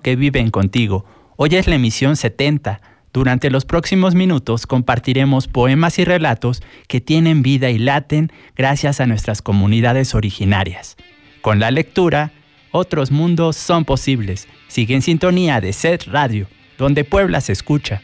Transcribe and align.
Que 0.00 0.16
viven 0.16 0.50
contigo. 0.50 1.04
Hoy 1.36 1.56
es 1.56 1.66
la 1.66 1.76
emisión 1.76 2.16
70. 2.16 2.80
Durante 3.12 3.50
los 3.50 3.64
próximos 3.64 4.14
minutos 4.14 4.66
compartiremos 4.66 5.48
poemas 5.48 5.98
y 5.98 6.04
relatos 6.04 6.62
que 6.86 7.00
tienen 7.00 7.42
vida 7.42 7.70
y 7.70 7.78
laten 7.78 8.30
gracias 8.56 9.00
a 9.00 9.06
nuestras 9.06 9.42
comunidades 9.42 10.14
originarias. 10.14 10.96
Con 11.40 11.58
la 11.58 11.70
lectura, 11.70 12.32
otros 12.70 13.10
mundos 13.10 13.56
son 13.56 13.84
posibles. 13.84 14.46
Sigue 14.68 14.94
en 14.94 15.02
sintonía 15.02 15.60
de 15.60 15.72
Set 15.72 16.04
Radio, 16.06 16.46
donde 16.78 17.04
Puebla 17.04 17.40
se 17.40 17.52
escucha. 17.52 18.02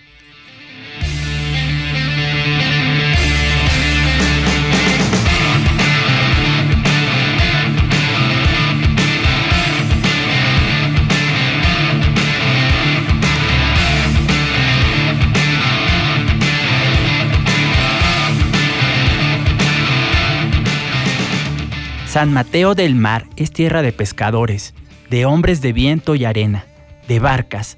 San 22.16 22.32
Mateo 22.32 22.74
del 22.74 22.94
Mar 22.94 23.26
es 23.36 23.52
tierra 23.52 23.82
de 23.82 23.92
pescadores, 23.92 24.72
de 25.10 25.26
hombres 25.26 25.60
de 25.60 25.74
viento 25.74 26.14
y 26.14 26.24
arena, 26.24 26.64
de 27.08 27.18
barcas. 27.18 27.76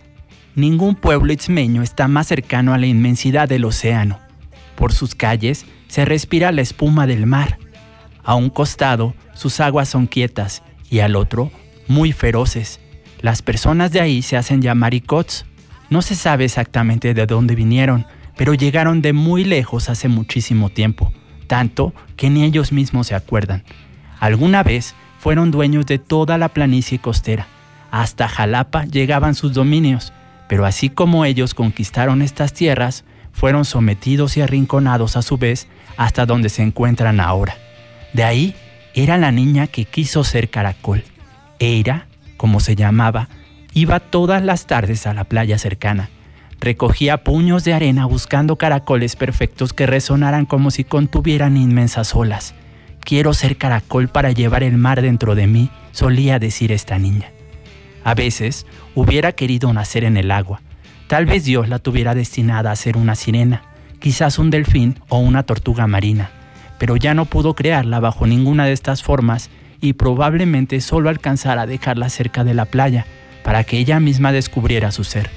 Ningún 0.54 0.94
pueblo 0.94 1.32
itzmeño 1.32 1.82
está 1.82 2.06
más 2.06 2.28
cercano 2.28 2.72
a 2.72 2.78
la 2.78 2.87
inmensidad 2.87 3.49
del 3.49 3.65
océano. 3.65 4.21
Por 4.76 4.93
sus 4.93 5.16
calles 5.16 5.66
se 5.88 6.04
respira 6.04 6.53
la 6.53 6.60
espuma 6.60 7.09
del 7.09 7.26
mar. 7.26 7.59
A 8.22 8.37
un 8.37 8.49
costado, 8.49 9.12
sus 9.34 9.59
aguas 9.59 9.88
son 9.88 10.06
quietas 10.06 10.62
y 10.88 11.00
al 11.00 11.16
otro, 11.16 11.50
muy 11.88 12.12
feroces. 12.12 12.79
Las 13.20 13.43
personas 13.43 13.91
de 13.91 14.00
ahí 14.00 14.23
se 14.23 14.37
hacen 14.37 14.62
llamar 14.62 14.94
icots. 14.94 15.46
No 15.91 16.00
se 16.00 16.14
sabe 16.14 16.44
exactamente 16.44 17.12
de 17.12 17.26
dónde 17.26 17.56
vinieron, 17.56 18.06
pero 18.37 18.55
llegaron 18.55 19.02
de 19.02 19.12
muy 19.12 19.43
lejos 19.43 19.91
hace 19.91 20.06
muchísimo 20.06 20.70
tiempo, 20.70 21.12
tanto 21.49 21.93
que 22.14 22.31
ni 22.31 22.44
ellos 22.44 22.70
mismos 22.70 23.08
se 23.08 23.17
acuerdan. 23.17 23.64
Alguna 24.20 24.62
vez 24.62 24.94
fueron 25.19 25.50
dueños 25.50 25.87
de 25.87 25.99
toda 25.99 26.38
la 26.38 26.49
planicie 26.49 26.99
costera. 26.99 27.47
Hasta 27.91 28.29
Jalapa 28.29 28.85
llegaban 28.85 29.35
sus 29.35 29.53
dominios, 29.53 30.12
pero 30.49 30.65
así 30.65 30.88
como 30.88 31.25
ellos 31.25 31.55
conquistaron 31.55 32.23
estas 32.23 32.53
tierras, 32.53 33.05
fueron 33.32 33.65
sometidos 33.65 34.37
y 34.37 34.41
arrinconados 34.41 35.17
a 35.17 35.23
su 35.23 35.38
vez 35.38 35.69
hasta 35.97 36.26
donde 36.26 36.49
se 36.49 36.62
encuentran 36.62 37.20
ahora. 37.20 37.56
De 38.12 38.25
ahí 38.25 38.55
era 38.94 39.17
la 39.19 39.31
niña 39.31 39.67
que 39.67 39.85
quiso 39.85 40.25
ser 40.25 40.50
caracol. 40.50 41.05
Eira, 41.59 42.06
como 42.37 42.61
se 42.61 42.75
llamaba, 42.75 43.29
iba 43.75 44.00
todas 44.00 44.43
las 44.43 44.67
tardes 44.67 45.06
a 45.06 45.15
la 45.15 45.25
playa 45.25 45.59
cercana. 45.59 46.11
Recogía 46.61 47.23
puños 47.23 47.65
de 47.65 47.75
arena 47.75 48.06
buscando 48.06 48.56
caracoles 48.56 49.15
perfectos 49.15 49.73
que 49.73 49.87
resonaran 49.87 50.47
como 50.47 50.70
si 50.70 50.82
contuvieran 50.82 51.56
inmensas 51.56 52.15
olas. 52.15 52.55
Quiero 53.00 53.35
ser 53.35 53.56
caracol 53.56 54.09
para 54.09 54.33
llevar 54.33 54.62
el 54.62 54.77
mar 54.77 55.03
dentro 55.03 55.35
de 55.35 55.47
mí, 55.47 55.71
solía 55.93 56.39
decir 56.39 56.73
esta 56.73 56.99
niña. 56.99 57.33
A 58.05 58.15
veces 58.15 58.67
hubiera 58.95 59.33
querido 59.33 59.73
nacer 59.73 60.05
en 60.05 60.17
el 60.17 60.31
agua. 60.31 60.61
Tal 61.09 61.27
vez 61.27 61.45
Dios 61.45 61.69
la 61.69 61.79
tuviera 61.79 62.15
destinada 62.15 62.71
a 62.71 62.77
ser 62.77 62.97
una 62.97 63.15
sirena, 63.15 63.62
quizás 63.99 64.39
un 64.39 64.50
delfín 64.50 65.00
o 65.09 65.19
una 65.19 65.43
tortuga 65.43 65.87
marina, 65.87 66.31
pero 66.79 66.97
ya 66.97 67.15
no 67.15 67.25
pudo 67.25 67.55
crearla 67.55 68.00
bajo 68.00 68.27
ninguna 68.27 68.67
de 68.67 68.73
estas 68.73 69.03
formas 69.03 69.51
y 69.81 69.94
probablemente 69.94 70.81
solo 70.81 71.09
alcanzara 71.09 71.62
a 71.62 71.67
dejarla 71.67 72.09
cerca 72.09 72.44
de 72.44 72.55
la 72.55 72.67
playa 72.67 73.06
para 73.43 73.65
que 73.65 73.79
ella 73.79 74.01
misma 74.01 74.33
descubriera 74.33 74.91
su 74.93 75.05
ser. 75.05 75.31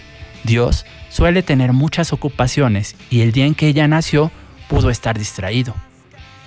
Dios 0.43 0.85
suele 1.09 1.43
tener 1.43 1.71
muchas 1.73 2.13
ocupaciones 2.13 2.95
y 3.09 3.21
el 3.21 3.31
día 3.31 3.45
en 3.45 3.55
que 3.55 3.67
ella 3.67 3.87
nació 3.87 4.31
pudo 4.67 4.89
estar 4.89 5.17
distraído. 5.17 5.75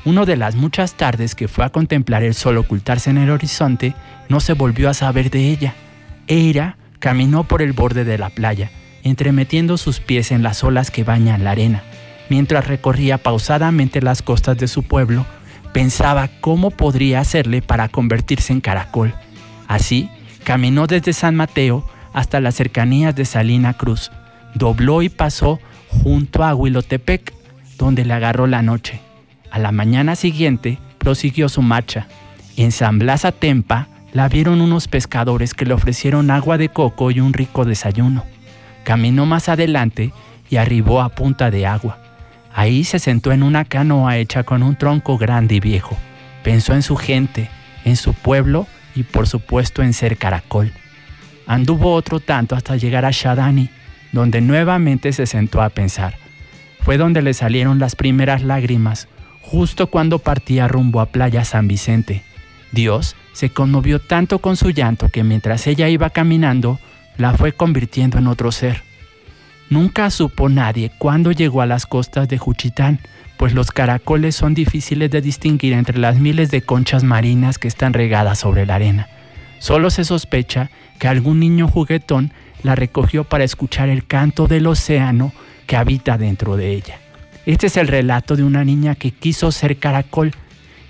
Una 0.04 0.26
de 0.26 0.36
las 0.36 0.54
muchas 0.54 0.94
tardes 0.94 1.34
que 1.34 1.48
fue 1.48 1.64
a 1.64 1.70
contemplar 1.70 2.22
el 2.24 2.34
sol 2.34 2.58
ocultarse 2.58 3.08
en 3.08 3.16
el 3.16 3.30
horizonte, 3.30 3.94
no 4.28 4.40
se 4.40 4.52
volvió 4.52 4.90
a 4.90 4.94
saber 4.94 5.30
de 5.30 5.48
ella. 5.48 5.74
Eira 6.26 6.76
caminó 6.98 7.44
por 7.44 7.62
el 7.62 7.72
borde 7.72 8.04
de 8.04 8.18
la 8.18 8.28
playa, 8.28 8.70
entremetiendo 9.02 9.78
sus 9.78 10.00
pies 10.00 10.30
en 10.30 10.42
las 10.42 10.62
olas 10.62 10.90
que 10.90 11.04
bañan 11.04 11.42
la 11.42 11.52
arena. 11.52 11.82
Mientras 12.28 12.66
recorría 12.66 13.16
pausadamente 13.18 14.02
las 14.02 14.20
costas 14.20 14.58
de 14.58 14.68
su 14.68 14.82
pueblo, 14.82 15.24
pensaba 15.72 16.28
cómo 16.40 16.70
podría 16.70 17.20
hacerle 17.20 17.62
para 17.62 17.88
convertirse 17.88 18.52
en 18.52 18.60
caracol. 18.60 19.14
Así, 19.68 20.10
caminó 20.44 20.86
desde 20.86 21.14
San 21.14 21.34
Mateo 21.34 21.88
hasta 22.12 22.40
las 22.40 22.54
cercanías 22.54 23.14
de 23.16 23.24
Salina 23.24 23.72
Cruz, 23.74 24.10
dobló 24.54 25.00
y 25.00 25.08
pasó 25.08 25.60
junto 25.88 26.44
a 26.44 26.54
Huilotepec, 26.54 27.32
donde 27.78 28.04
le 28.04 28.12
agarró 28.12 28.46
la 28.46 28.62
noche. 28.62 29.00
A 29.54 29.60
la 29.60 29.70
mañana 29.70 30.16
siguiente 30.16 30.80
prosiguió 30.98 31.48
su 31.48 31.62
marcha. 31.62 32.08
En 32.56 32.72
San 32.72 32.98
Blas 32.98 33.24
Atempa 33.24 33.86
la 34.12 34.28
vieron 34.28 34.60
unos 34.60 34.88
pescadores 34.88 35.54
que 35.54 35.64
le 35.64 35.74
ofrecieron 35.74 36.32
agua 36.32 36.58
de 36.58 36.70
coco 36.70 37.12
y 37.12 37.20
un 37.20 37.32
rico 37.32 37.64
desayuno. 37.64 38.24
Caminó 38.82 39.26
más 39.26 39.48
adelante 39.48 40.12
y 40.50 40.56
arribó 40.56 41.02
a 41.02 41.10
Punta 41.10 41.52
de 41.52 41.66
Agua. 41.66 42.00
Ahí 42.52 42.82
se 42.82 42.98
sentó 42.98 43.30
en 43.30 43.44
una 43.44 43.64
canoa 43.64 44.16
hecha 44.16 44.42
con 44.42 44.64
un 44.64 44.74
tronco 44.74 45.18
grande 45.18 45.54
y 45.54 45.60
viejo. 45.60 45.96
Pensó 46.42 46.74
en 46.74 46.82
su 46.82 46.96
gente, 46.96 47.48
en 47.84 47.94
su 47.94 48.12
pueblo 48.12 48.66
y 48.96 49.04
por 49.04 49.28
supuesto 49.28 49.84
en 49.84 49.92
ser 49.92 50.16
caracol. 50.16 50.72
Anduvo 51.46 51.94
otro 51.94 52.18
tanto 52.18 52.56
hasta 52.56 52.74
llegar 52.74 53.04
a 53.04 53.12
Shadani, 53.12 53.70
donde 54.10 54.40
nuevamente 54.40 55.12
se 55.12 55.26
sentó 55.26 55.62
a 55.62 55.68
pensar. 55.68 56.16
Fue 56.80 56.96
donde 56.96 57.22
le 57.22 57.34
salieron 57.34 57.78
las 57.78 57.94
primeras 57.94 58.42
lágrimas, 58.42 59.06
justo 59.44 59.88
cuando 59.88 60.18
partía 60.18 60.68
rumbo 60.68 61.00
a 61.00 61.06
Playa 61.06 61.44
San 61.44 61.68
Vicente. 61.68 62.22
Dios 62.72 63.14
se 63.32 63.50
conmovió 63.50 64.00
tanto 64.00 64.38
con 64.38 64.56
su 64.56 64.70
llanto 64.70 65.10
que 65.10 65.22
mientras 65.22 65.66
ella 65.66 65.88
iba 65.88 66.10
caminando, 66.10 66.80
la 67.18 67.34
fue 67.34 67.52
convirtiendo 67.52 68.18
en 68.18 68.26
otro 68.26 68.50
ser. 68.50 68.82
Nunca 69.70 70.10
supo 70.10 70.48
nadie 70.48 70.90
cuándo 70.98 71.30
llegó 71.30 71.60
a 71.60 71.66
las 71.66 71.86
costas 71.86 72.28
de 72.28 72.38
Juchitán, 72.38 73.00
pues 73.36 73.52
los 73.52 73.70
caracoles 73.70 74.34
son 74.34 74.54
difíciles 74.54 75.10
de 75.10 75.20
distinguir 75.20 75.74
entre 75.74 75.98
las 75.98 76.18
miles 76.18 76.50
de 76.50 76.62
conchas 76.62 77.04
marinas 77.04 77.58
que 77.58 77.68
están 77.68 77.92
regadas 77.92 78.38
sobre 78.38 78.66
la 78.66 78.76
arena. 78.76 79.08
Solo 79.58 79.90
se 79.90 80.04
sospecha 80.04 80.70
que 80.98 81.08
algún 81.08 81.40
niño 81.40 81.68
juguetón 81.68 82.32
la 82.62 82.74
recogió 82.74 83.24
para 83.24 83.44
escuchar 83.44 83.88
el 83.88 84.06
canto 84.06 84.46
del 84.46 84.66
océano 84.66 85.32
que 85.66 85.76
habita 85.76 86.18
dentro 86.18 86.56
de 86.56 86.72
ella. 86.72 86.98
Este 87.46 87.66
es 87.66 87.76
el 87.76 87.88
relato 87.88 88.36
de 88.36 88.42
una 88.42 88.64
niña 88.64 88.94
que 88.94 89.10
quiso 89.10 89.52
ser 89.52 89.76
caracol, 89.76 90.32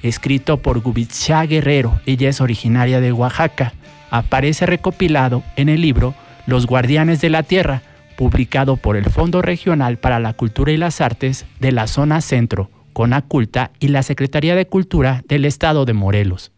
escrito 0.04 0.58
por 0.62 0.80
Gubitsa 0.80 1.44
Guerrero. 1.46 2.00
Ella 2.06 2.28
es 2.28 2.40
originaria 2.40 3.00
de 3.00 3.10
Oaxaca. 3.10 3.72
Aparece 4.10 4.64
recopilado 4.64 5.42
en 5.56 5.68
el 5.68 5.80
libro 5.80 6.14
Los 6.46 6.66
Guardianes 6.66 7.20
de 7.20 7.30
la 7.30 7.42
Tierra, 7.42 7.82
publicado 8.16 8.76
por 8.76 8.96
el 8.96 9.06
Fondo 9.06 9.42
Regional 9.42 9.98
para 9.98 10.20
la 10.20 10.32
Cultura 10.34 10.70
y 10.70 10.76
las 10.76 11.00
Artes 11.00 11.44
de 11.58 11.72
la 11.72 11.88
Zona 11.88 12.20
Centro, 12.20 12.70
Conaculta 12.92 13.72
y 13.80 13.88
la 13.88 14.04
Secretaría 14.04 14.54
de 14.54 14.68
Cultura 14.68 15.24
del 15.26 15.46
Estado 15.46 15.84
de 15.84 15.94
Morelos. 15.94 16.53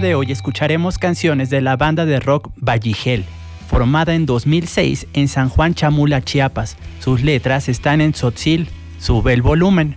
De 0.00 0.14
hoy 0.14 0.32
escucharemos 0.32 0.98
canciones 0.98 1.50
de 1.50 1.60
la 1.60 1.76
banda 1.76 2.06
de 2.06 2.20
rock 2.20 2.50
Valligel, 2.56 3.24
formada 3.68 4.14
en 4.14 4.26
2006 4.26 5.06
en 5.12 5.28
San 5.28 5.48
Juan 5.48 5.74
Chamula, 5.74 6.22
Chiapas. 6.22 6.76
Sus 7.00 7.22
letras 7.22 7.68
están 7.68 8.00
en 8.00 8.12
Tzotzil. 8.12 8.68
Sube 8.98 9.32
el 9.32 9.42
volumen. 9.42 9.96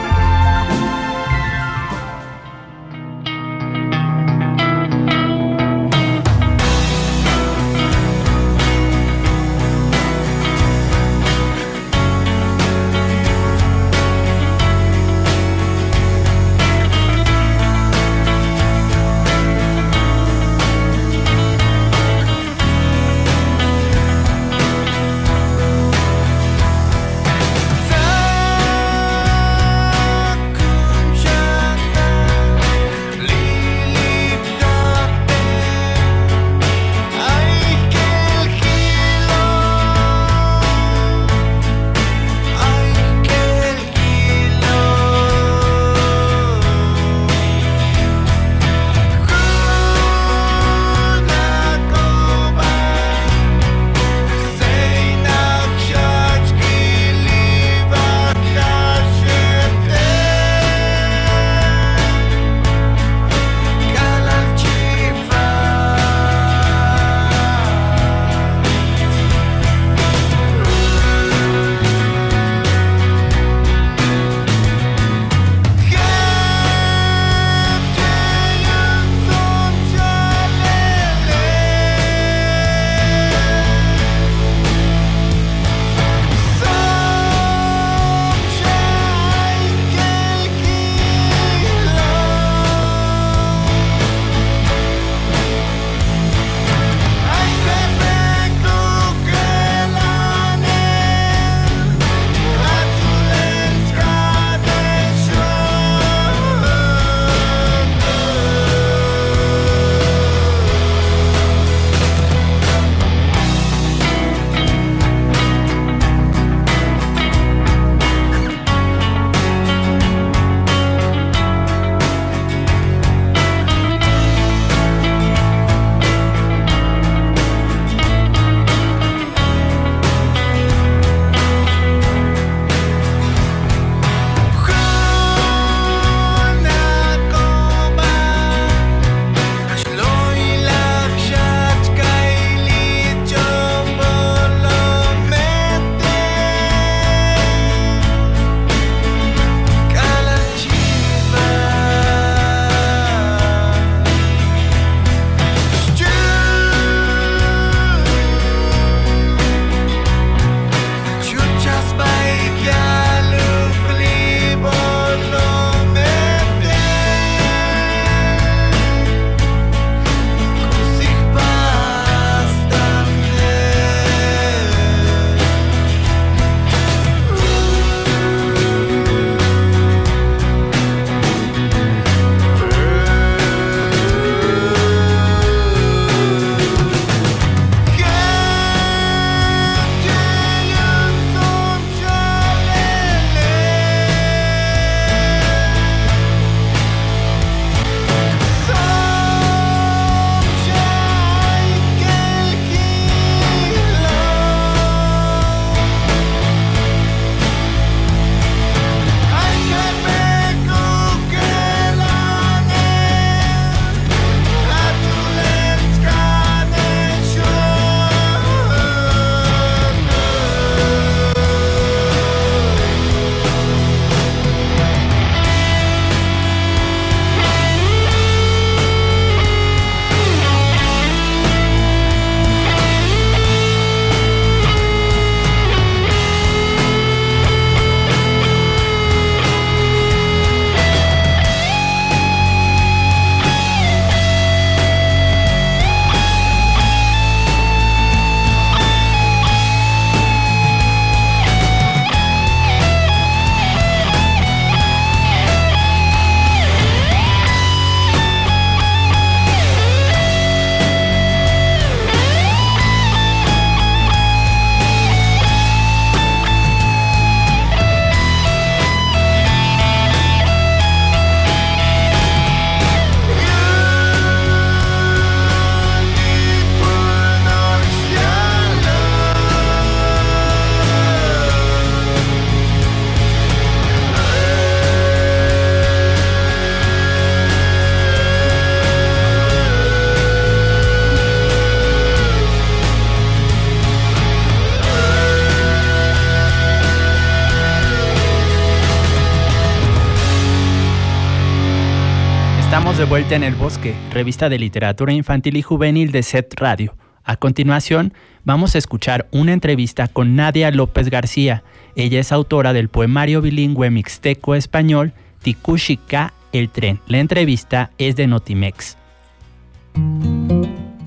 En 303.29 303.43
El 303.43 303.53
Bosque, 303.53 303.93
revista 304.11 304.49
de 304.49 304.57
literatura 304.57 305.13
infantil 305.13 305.55
y 305.55 305.61
juvenil 305.61 306.11
de 306.11 306.23
Set 306.23 306.55
Radio. 306.57 306.95
A 307.23 307.35
continuación, 307.37 308.13
vamos 308.43 308.73
a 308.73 308.79
escuchar 308.79 309.27
una 309.31 309.53
entrevista 309.53 310.07
con 310.07 310.35
Nadia 310.35 310.71
López 310.71 311.09
García. 311.09 311.63
Ella 311.95 312.19
es 312.19 312.31
autora 312.31 312.73
del 312.73 312.89
poemario 312.89 313.41
bilingüe 313.41 313.91
mixteco 313.91 314.55
español 314.55 315.13
Tikushika 315.43 316.33
El 316.51 316.69
Tren. 316.69 316.99
La 317.07 317.19
entrevista 317.19 317.91
es 317.99 318.15
de 318.15 318.25
Notimex. 318.25 318.97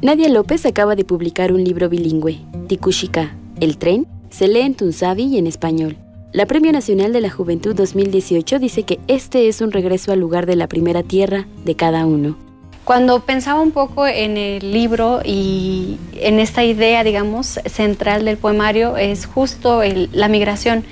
Nadia 0.00 0.28
López 0.28 0.64
acaba 0.66 0.94
de 0.94 1.04
publicar 1.04 1.52
un 1.52 1.64
libro 1.64 1.88
bilingüe, 1.88 2.38
Tikushika 2.68 3.34
El 3.60 3.76
Tren. 3.76 4.06
Se 4.30 4.46
lee 4.46 4.60
en 4.60 4.74
tunzabi 4.74 5.24
y 5.24 5.38
en 5.38 5.46
español. 5.46 5.96
La 6.34 6.46
Premio 6.46 6.72
Nacional 6.72 7.12
de 7.12 7.20
la 7.20 7.30
Juventud 7.30 7.76
2018 7.76 8.58
dice 8.58 8.82
que 8.82 8.98
este 9.06 9.46
es 9.46 9.60
un 9.60 9.70
regreso 9.70 10.10
al 10.10 10.18
lugar 10.18 10.46
de 10.46 10.56
la 10.56 10.66
primera 10.66 11.04
tierra 11.04 11.46
de 11.64 11.76
cada 11.76 12.06
uno. 12.06 12.36
Cuando 12.82 13.20
pensaba 13.20 13.60
un 13.60 13.70
poco 13.70 14.04
en 14.04 14.36
el 14.36 14.72
libro 14.72 15.20
y 15.24 15.96
en 16.14 16.40
esta 16.40 16.64
idea, 16.64 17.04
digamos, 17.04 17.60
central 17.66 18.24
del 18.24 18.36
poemario, 18.36 18.96
es 18.96 19.26
justo 19.26 19.82
la 19.84 20.26
migración 20.26 20.84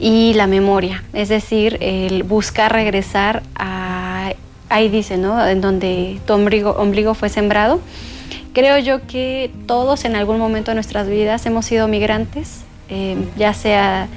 y 0.00 0.34
la 0.34 0.48
memoria, 0.48 1.04
es 1.12 1.28
decir, 1.28 1.78
el 1.80 2.24
buscar 2.24 2.72
regresar 2.72 3.44
a, 3.54 4.32
ahí 4.70 4.88
dice, 4.88 5.18
¿no? 5.18 5.46
En 5.46 5.60
donde 5.60 6.18
tu 6.26 6.32
ombligo, 6.32 6.72
ombligo 6.72 7.14
fue 7.14 7.28
sembrado. 7.28 7.78
Creo 8.52 8.76
yo 8.78 9.06
que 9.06 9.52
todos 9.66 10.04
en 10.04 10.16
algún 10.16 10.38
momento 10.38 10.72
de 10.72 10.74
nuestras 10.74 11.08
vidas 11.08 11.46
hemos 11.46 11.64
sido 11.64 11.86
migrantes, 11.86 12.62
eh, 12.88 13.16
ya 13.38 13.54
sea 13.54 14.08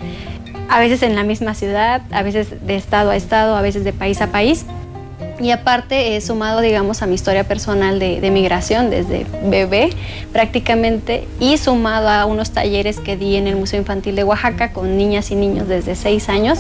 a 0.70 0.80
veces 0.80 1.04
en 1.04 1.16
la 1.16 1.24
misma 1.24 1.54
ciudad, 1.54 2.02
a 2.12 2.24
veces 2.24 2.66
de 2.66 2.76
estado 2.76 3.12
a 3.12 3.16
estado, 3.16 3.56
a 3.56 3.62
veces 3.62 3.84
de 3.84 3.94
país 3.94 4.22
a 4.22 4.28
país. 4.28 4.66
Y 5.40 5.52
aparte 5.52 6.16
he 6.16 6.22
sumado, 6.22 6.62
digamos, 6.62 7.02
a 7.02 7.08
mi 7.08 7.16
historia 7.16 7.44
personal 7.44 8.00
de, 8.00 8.32
migración 8.32 8.90
desde 8.90 9.26
bebé 9.46 9.90
prácticamente 10.32 11.28
y 11.40 11.58
sumado 11.58 12.08
a 12.08 12.26
unos 12.26 12.52
talleres 12.52 13.00
que 13.00 13.18
di 13.18 13.36
en 13.36 13.48
el 13.48 13.56
Museo 13.56 13.80
Infantil 13.80 14.16
de 14.16 14.24
Oaxaca 14.24 14.72
con 14.72 14.98
niñas 14.98 15.32
y 15.32 15.36
niños 15.36 15.68
desde 15.68 15.96
seis 15.96 16.30
años, 16.30 16.60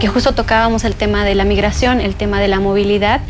que 0.00 0.08
justo 0.08 0.34
tocábamos 0.34 0.84
el 0.84 0.94
tema 0.94 1.24
de 1.24 1.34
la 1.34 1.44
migración, 1.44 2.00
el 2.00 2.16
tema 2.16 2.40
de 2.40 2.48
la 2.48 2.60
movilidad. 2.60 3.20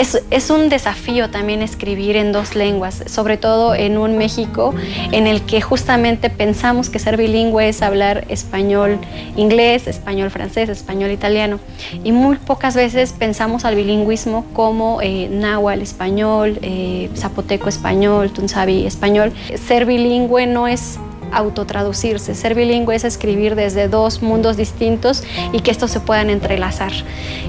Es, 0.00 0.48
un 0.48 0.70
desafío 0.70 1.28
también 1.28 1.60
escribir 1.60 2.16
en 2.16 2.32
dos 2.32 2.54
lenguas, 2.54 3.02
sobre 3.04 3.36
todo 3.36 3.74
en 3.74 3.98
un 3.98 4.16
México 4.16 4.74
en 5.12 5.26
el 5.26 5.42
que 5.42 5.60
justamente 5.60 6.30
pensamos 6.30 6.88
que 6.88 6.98
ser 6.98 7.18
bilingüe 7.18 7.68
es 7.68 7.82
hablar 7.82 8.24
español 8.30 8.98
inglés, 9.36 9.86
español 9.86 10.30
francés, 10.30 10.70
español 10.70 11.10
italiano. 11.10 11.60
Y 12.02 12.12
muy 12.12 12.36
pocas 12.36 12.74
veces 12.74 13.12
pensamos 13.12 13.66
al 13.66 13.74
bilingüismo 13.74 14.46
como 14.54 15.02
eh, 15.02 15.28
náhuatl 15.30 15.82
español, 15.82 16.58
eh, 16.62 17.10
zapoteco 17.14 17.68
español, 17.68 18.30
tunzabi 18.30 18.86
español. 18.86 19.34
Ser 19.68 19.84
bilingüe 19.84 20.46
no 20.46 20.66
es 20.66 20.98
autotraducirse. 21.32 22.34
Ser 22.34 22.54
bilingüe 22.54 22.94
es 22.94 23.04
escribir 23.04 23.54
desde 23.54 23.88
dos 23.88 24.22
mundos 24.22 24.56
distintos 24.56 25.24
y 25.52 25.60
que 25.60 25.70
estos 25.70 25.90
se 25.90 26.00
puedan 26.00 26.30
entrelazar. 26.30 26.92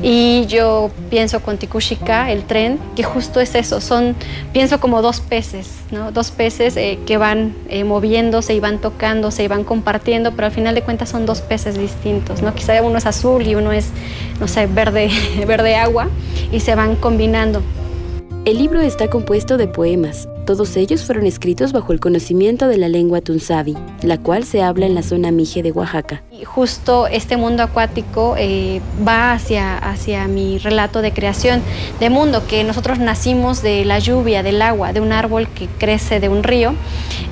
Y 0.02 0.46
yo 0.48 0.92
pienso 1.10 1.42
con 1.42 1.58
Tikushika, 1.58 2.32
el 2.32 2.44
tren, 2.44 2.80
que 2.96 3.04
justo 3.04 3.40
es 3.40 3.56
eso, 3.56 3.82
son, 3.82 4.16
pienso 4.54 4.80
como 4.80 5.02
dos 5.02 5.20
peces, 5.20 5.80
¿no? 5.92 6.12
dos 6.12 6.32
peces 6.32 6.78
eh, 6.78 7.00
que 7.06 7.18
van 7.18 7.56
eh, 7.70 7.84
moviéndose 7.84 8.54
y 8.54 8.60
van 8.60 8.80
tocándose 8.80 9.44
y 9.44 9.48
van 9.48 9.64
compartiendo, 9.64 10.32
pero 10.32 10.48
al 10.48 10.52
final 10.52 10.76
de 10.76 10.82
cuentas 10.82 11.10
son 11.10 11.26
dos 11.26 11.42
peces 11.42 11.78
distintos, 11.78 12.42
¿no? 12.42 12.54
quizá 12.54 12.82
uno 12.82 12.98
es 12.98 13.06
azul 13.06 13.46
y 13.46 13.56
uno 13.56 13.72
es, 13.72 13.88
no 14.40 14.48
sé, 14.48 14.68
verde, 14.68 15.10
verde 15.48 15.76
agua 15.76 16.08
y 16.52 16.60
se 16.60 16.76
van 16.76 16.96
combinando. 16.96 17.62
El 18.46 18.58
libro 18.58 18.82
está 18.82 19.08
compuesto 19.08 19.58
de 19.58 19.68
poemas, 19.68 20.28
todos 20.46 20.76
ellos 20.78 21.04
fueron 21.04 21.26
escritos 21.26 21.72
bajo 21.72 21.94
el 21.94 22.00
conocimiento 22.00 22.68
de 22.68 22.78
la 22.78 22.90
lengua 22.90 23.22
tunzabi, 23.22 23.78
la 24.04 24.18
cual 24.18 24.44
se 24.44 24.62
habla 24.62 24.86
en 24.86 24.96
la 24.96 25.04
zona 25.04 25.32
Mije 25.32 25.62
de 25.64 25.72
Oaxaca. 25.72 26.24
Justo 26.46 27.08
este 27.08 27.38
mundo 27.38 27.64
acuático 27.64 28.36
eh, 28.38 28.82
va 29.08 29.34
hacia, 29.34 29.78
hacia 29.78 30.28
mi 30.28 30.58
relato 30.58 31.02
de 31.02 31.14
creación 31.14 31.62
de 32.00 32.10
mundo, 32.10 32.46
que 32.48 32.64
nosotros 32.64 33.00
nacimos 33.00 33.62
de 33.62 33.86
la 33.86 34.00
lluvia, 34.00 34.44
del 34.44 34.62
agua, 34.62 34.94
de 34.94 35.02
un 35.02 35.12
árbol 35.12 35.48
que 35.48 35.68
crece 35.68 36.20
de 36.20 36.30
un 36.30 36.44
río. 36.44 36.74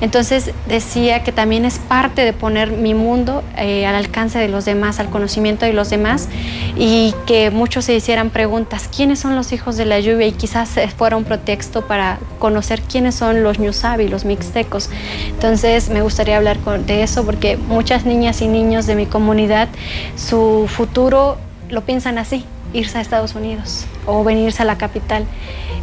Entonces 0.00 0.52
decía 0.68 1.22
que 1.22 1.32
también 1.32 1.64
es 1.64 1.78
parte 1.78 2.24
de 2.24 2.32
poner 2.32 2.72
mi 2.72 2.94
mundo 2.94 3.42
eh, 3.56 3.86
al 3.86 3.94
alcance 3.94 4.38
de 4.38 4.48
los 4.48 4.64
demás, 4.64 5.00
al 5.00 5.10
conocimiento 5.10 5.66
de 5.66 5.72
los 5.72 5.90
demás, 5.90 6.28
y 6.76 7.14
que 7.26 7.50
muchos 7.50 7.84
se 7.84 7.94
hicieran 7.94 8.30
preguntas, 8.30 8.88
¿quiénes 8.94 9.18
son 9.18 9.36
los 9.36 9.52
hijos 9.52 9.76
de 9.76 9.84
la 9.84 10.00
lluvia? 10.00 10.26
Y 10.26 10.32
quizás 10.32 10.70
fuera 10.96 11.16
un 11.16 11.24
pretexto 11.24 11.86
para 11.86 12.18
conocer 12.38 12.80
quién 12.82 13.10
son 13.12 13.42
los 13.42 13.58
ñusabi, 13.58 14.08
los 14.08 14.24
mixtecos. 14.24 14.88
Entonces 15.28 15.90
me 15.90 16.02
gustaría 16.02 16.36
hablar 16.36 16.58
de 16.86 17.02
eso 17.02 17.24
porque 17.24 17.56
muchas 17.56 18.04
niñas 18.04 18.40
y 18.40 18.48
niños 18.48 18.86
de 18.86 18.94
mi 19.00 19.06
comunidad, 19.06 19.68
su 20.16 20.66
futuro 20.68 21.38
lo 21.70 21.80
piensan 21.82 22.18
así, 22.18 22.44
irse 22.72 22.98
a 22.98 23.00
Estados 23.00 23.34
Unidos 23.34 23.86
o 24.06 24.22
venirse 24.24 24.62
a 24.62 24.66
la 24.66 24.76
capital. 24.76 25.24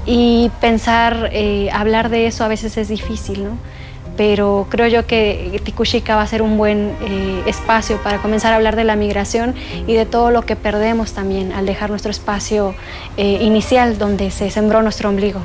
Y 0.06 0.52
pensar, 0.62 1.30
eh, 1.34 1.70
hablar 1.74 2.10
de 2.10 2.28
eso 2.28 2.44
a 2.46 2.48
veces 2.48 2.78
es 2.78 2.88
difícil, 2.88 3.44
¿no? 3.44 3.58
pero 4.18 4.66
creo 4.70 4.88
yo 4.88 5.06
que 5.06 5.62
Tikushika 5.64 6.16
va 6.16 6.24
a 6.24 6.28
ser 6.28 6.42
un 6.42 6.58
buen 6.58 6.92
eh, 7.02 7.44
espacio 7.46 8.02
para 8.02 8.18
comenzar 8.18 8.52
a 8.52 8.56
hablar 8.56 8.76
de 8.76 8.84
la 8.84 8.96
migración 8.96 9.54
y 9.86 9.94
de 9.94 10.06
todo 10.06 10.32
lo 10.32 10.42
que 10.42 10.56
perdemos 10.56 11.14
también 11.14 11.54
al 11.54 11.66
dejar 11.66 11.92
nuestro 11.92 12.12
espacio 12.12 12.74
eh, 13.16 13.38
inicial 13.42 13.98
donde 14.00 14.32
se 14.32 14.50
sembró 14.50 14.82
nuestro 14.82 15.10
ombligo. 15.10 15.42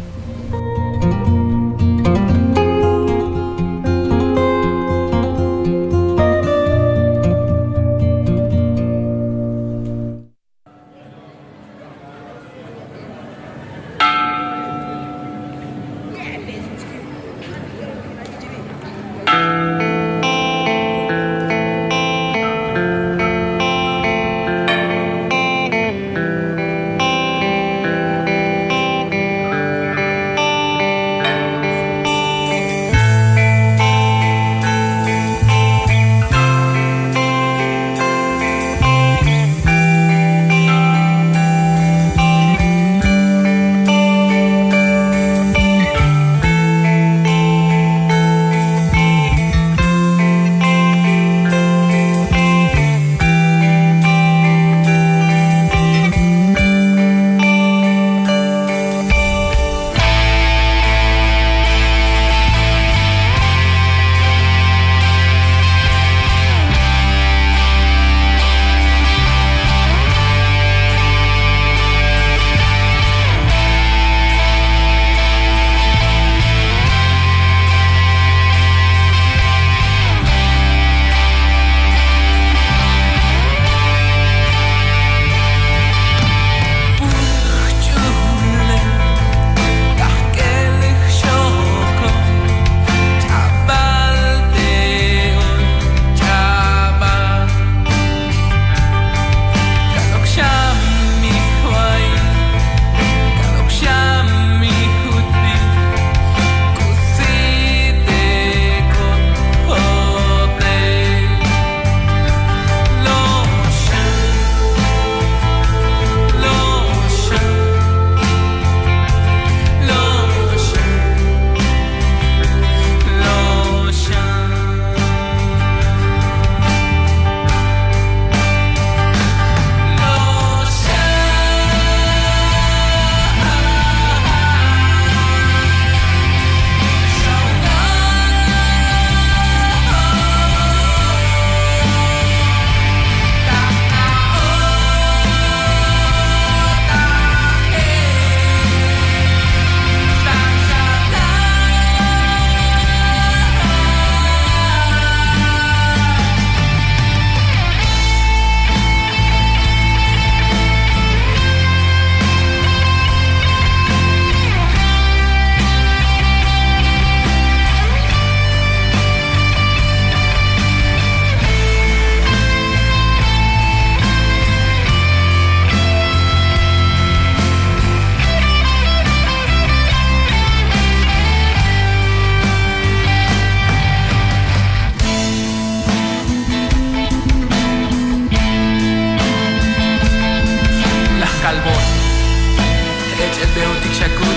Tikshakun 193.93 194.37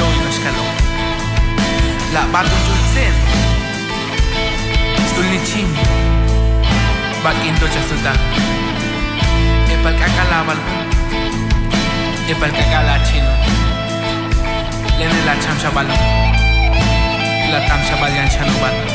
Loy 0.00 0.16
mashkalo 0.24 0.64
La 2.14 2.22
batun 2.32 2.60
julsen 2.66 3.14
Sulni 5.12 5.38
chim 5.44 5.68
Bakinto 7.24 7.66
chasuta 7.68 8.12
Epal 9.74 9.94
kakalabal 10.00 10.60
Epal 12.32 12.52
kakalachino 12.56 13.34
Lene 14.98 15.20
la 15.28 15.34
chamshabalo 15.44 15.96
La 17.52 17.60
tamshabalian 17.68 18.28
chanubalo 18.32 18.91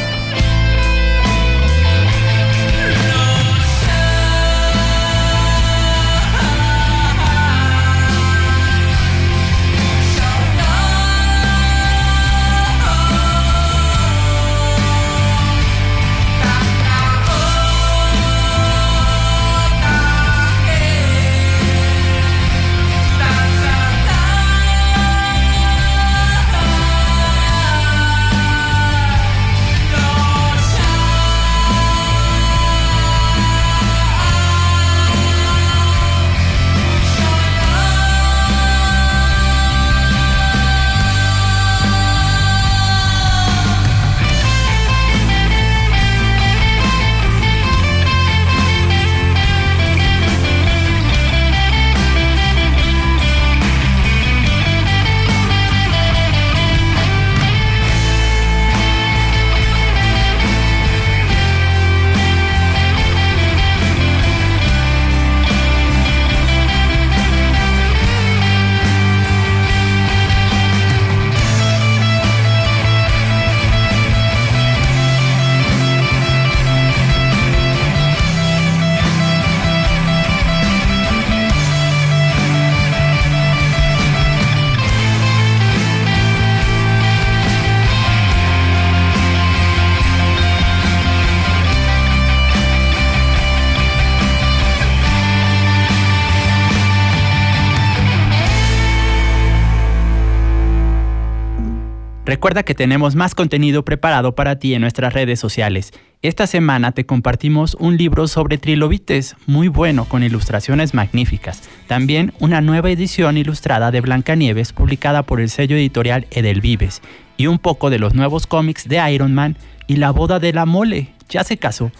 Recuerda 102.37 102.61
que 102.61 102.75
tenemos 102.75 103.15
más 103.15 103.33
contenido 103.33 103.83
preparado 103.83 104.35
para 104.35 104.59
ti 104.59 104.75
en 104.75 104.81
nuestras 104.81 105.11
redes 105.11 105.39
sociales. 105.39 105.91
Esta 106.21 106.45
semana 106.45 106.91
te 106.91 107.03
compartimos 107.03 107.75
un 107.79 107.97
libro 107.97 108.27
sobre 108.27 108.59
trilobites, 108.59 109.35
muy 109.47 109.69
bueno, 109.69 110.05
con 110.05 110.21
ilustraciones 110.21 110.93
magníficas. 110.93 111.67
También 111.87 112.33
una 112.39 112.61
nueva 112.61 112.91
edición 112.91 113.37
ilustrada 113.37 113.89
de 113.89 114.01
Blancanieves 114.01 114.71
publicada 114.71 115.23
por 115.23 115.41
el 115.41 115.49
sello 115.49 115.77
editorial 115.77 116.27
Edelvives. 116.29 117.01
Y 117.37 117.47
un 117.47 117.57
poco 117.57 117.89
de 117.89 117.97
los 117.97 118.13
nuevos 118.13 118.45
cómics 118.45 118.87
de 118.87 119.01
Iron 119.11 119.33
Man 119.33 119.57
y 119.87 119.95
la 119.95 120.11
boda 120.11 120.37
de 120.37 120.53
la 120.53 120.67
mole. 120.67 121.15
¿Ya 121.29 121.43
se 121.43 121.57
casó? 121.57 121.91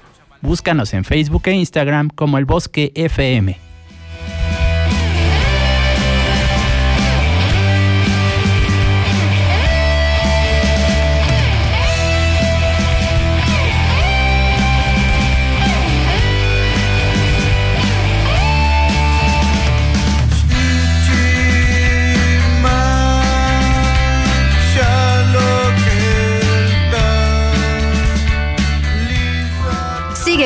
Búscanos 0.44 0.94
en 0.94 1.04
Facebook 1.04 1.48
e 1.48 1.54
Instagram 1.54 2.10
como 2.10 2.38
El 2.38 2.46
Bosque 2.46 2.92
FM. 2.94 3.58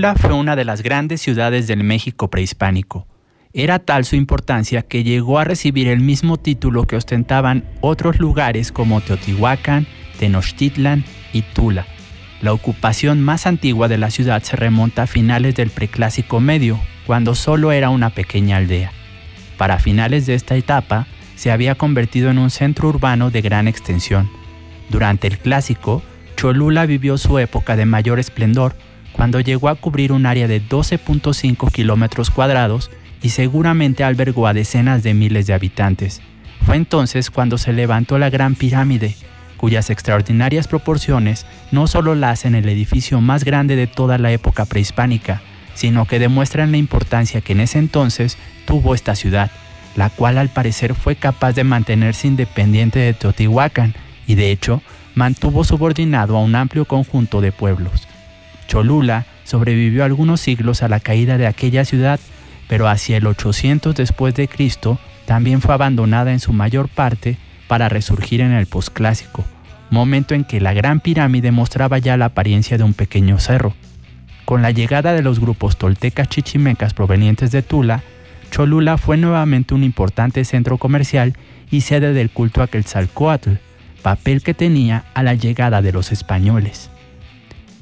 Cholula 0.00 0.14
fue 0.14 0.32
una 0.32 0.56
de 0.56 0.64
las 0.64 0.82
grandes 0.82 1.20
ciudades 1.20 1.66
del 1.66 1.84
México 1.84 2.30
prehispánico. 2.30 3.06
Era 3.52 3.80
tal 3.80 4.06
su 4.06 4.16
importancia 4.16 4.80
que 4.80 5.04
llegó 5.04 5.38
a 5.38 5.44
recibir 5.44 5.88
el 5.88 6.00
mismo 6.00 6.38
título 6.38 6.86
que 6.86 6.96
ostentaban 6.96 7.64
otros 7.82 8.18
lugares 8.18 8.72
como 8.72 9.02
Teotihuacán, 9.02 9.86
Tenochtitlan 10.18 11.04
y 11.34 11.42
Tula. 11.42 11.84
La 12.40 12.54
ocupación 12.54 13.20
más 13.20 13.46
antigua 13.46 13.88
de 13.88 13.98
la 13.98 14.10
ciudad 14.10 14.42
se 14.42 14.56
remonta 14.56 15.02
a 15.02 15.06
finales 15.06 15.54
del 15.54 15.68
preclásico 15.68 16.40
medio, 16.40 16.80
cuando 17.06 17.34
solo 17.34 17.70
era 17.70 17.90
una 17.90 18.08
pequeña 18.08 18.56
aldea. 18.56 18.92
Para 19.58 19.78
finales 19.78 20.24
de 20.24 20.34
esta 20.34 20.56
etapa, 20.56 21.08
se 21.36 21.50
había 21.50 21.74
convertido 21.74 22.30
en 22.30 22.38
un 22.38 22.48
centro 22.48 22.88
urbano 22.88 23.30
de 23.30 23.42
gran 23.42 23.68
extensión. 23.68 24.30
Durante 24.88 25.26
el 25.26 25.36
clásico, 25.36 26.02
Cholula 26.38 26.86
vivió 26.86 27.18
su 27.18 27.38
época 27.38 27.76
de 27.76 27.84
mayor 27.84 28.18
esplendor, 28.18 28.74
cuando 29.20 29.40
llegó 29.40 29.68
a 29.68 29.74
cubrir 29.74 30.12
un 30.12 30.24
área 30.24 30.48
de 30.48 30.62
12.5 30.62 31.70
kilómetros 31.70 32.30
cuadrados 32.30 32.90
y 33.20 33.28
seguramente 33.28 34.02
albergó 34.02 34.46
a 34.46 34.54
decenas 34.54 35.02
de 35.02 35.12
miles 35.12 35.46
de 35.46 35.52
habitantes. 35.52 36.22
Fue 36.64 36.76
entonces 36.76 37.30
cuando 37.30 37.58
se 37.58 37.74
levantó 37.74 38.18
la 38.18 38.30
Gran 38.30 38.54
Pirámide, 38.54 39.14
cuyas 39.58 39.90
extraordinarias 39.90 40.68
proporciones 40.68 41.44
no 41.70 41.86
solo 41.86 42.14
la 42.14 42.30
hacen 42.30 42.54
el 42.54 42.66
edificio 42.66 43.20
más 43.20 43.44
grande 43.44 43.76
de 43.76 43.86
toda 43.86 44.16
la 44.16 44.32
época 44.32 44.64
prehispánica, 44.64 45.42
sino 45.74 46.06
que 46.06 46.18
demuestran 46.18 46.70
la 46.70 46.78
importancia 46.78 47.42
que 47.42 47.52
en 47.52 47.60
ese 47.60 47.78
entonces 47.78 48.38
tuvo 48.64 48.94
esta 48.94 49.14
ciudad, 49.14 49.50
la 49.96 50.08
cual 50.08 50.38
al 50.38 50.48
parecer 50.48 50.94
fue 50.94 51.14
capaz 51.14 51.52
de 51.52 51.64
mantenerse 51.64 52.26
independiente 52.26 53.00
de 53.00 53.12
Teotihuacán 53.12 53.94
y 54.26 54.36
de 54.36 54.50
hecho 54.50 54.80
mantuvo 55.14 55.62
subordinado 55.62 56.38
a 56.38 56.42
un 56.42 56.54
amplio 56.54 56.86
conjunto 56.86 57.42
de 57.42 57.52
pueblos. 57.52 58.08
Cholula 58.70 59.26
sobrevivió 59.42 60.04
algunos 60.04 60.40
siglos 60.40 60.84
a 60.84 60.88
la 60.88 61.00
caída 61.00 61.38
de 61.38 61.48
aquella 61.48 61.84
ciudad, 61.84 62.20
pero 62.68 62.86
hacia 62.86 63.16
el 63.16 63.26
800 63.26 63.96
después 63.96 64.32
de 64.36 64.46
Cristo 64.46 65.00
también 65.26 65.60
fue 65.60 65.74
abandonada 65.74 66.30
en 66.32 66.38
su 66.38 66.52
mayor 66.52 66.88
parte 66.88 67.36
para 67.66 67.88
resurgir 67.88 68.40
en 68.40 68.52
el 68.52 68.66
posclásico, 68.66 69.44
momento 69.90 70.36
en 70.36 70.44
que 70.44 70.60
la 70.60 70.72
Gran 70.72 71.00
Pirámide 71.00 71.50
mostraba 71.50 71.98
ya 71.98 72.16
la 72.16 72.26
apariencia 72.26 72.78
de 72.78 72.84
un 72.84 72.94
pequeño 72.94 73.40
cerro. 73.40 73.74
Con 74.44 74.62
la 74.62 74.70
llegada 74.70 75.14
de 75.14 75.22
los 75.22 75.40
grupos 75.40 75.76
toltecas 75.76 76.28
chichimecas 76.28 76.94
provenientes 76.94 77.50
de 77.50 77.62
Tula, 77.62 78.04
Cholula 78.52 78.98
fue 78.98 79.16
nuevamente 79.16 79.74
un 79.74 79.82
importante 79.82 80.44
centro 80.44 80.78
comercial 80.78 81.36
y 81.72 81.80
sede 81.80 82.12
del 82.12 82.30
culto 82.30 82.62
a 82.62 82.68
Quetzalcoatl, 82.68 83.54
papel 84.02 84.42
que 84.42 84.54
tenía 84.54 85.06
a 85.14 85.24
la 85.24 85.34
llegada 85.34 85.82
de 85.82 85.92
los 85.92 86.12
españoles. 86.12 86.89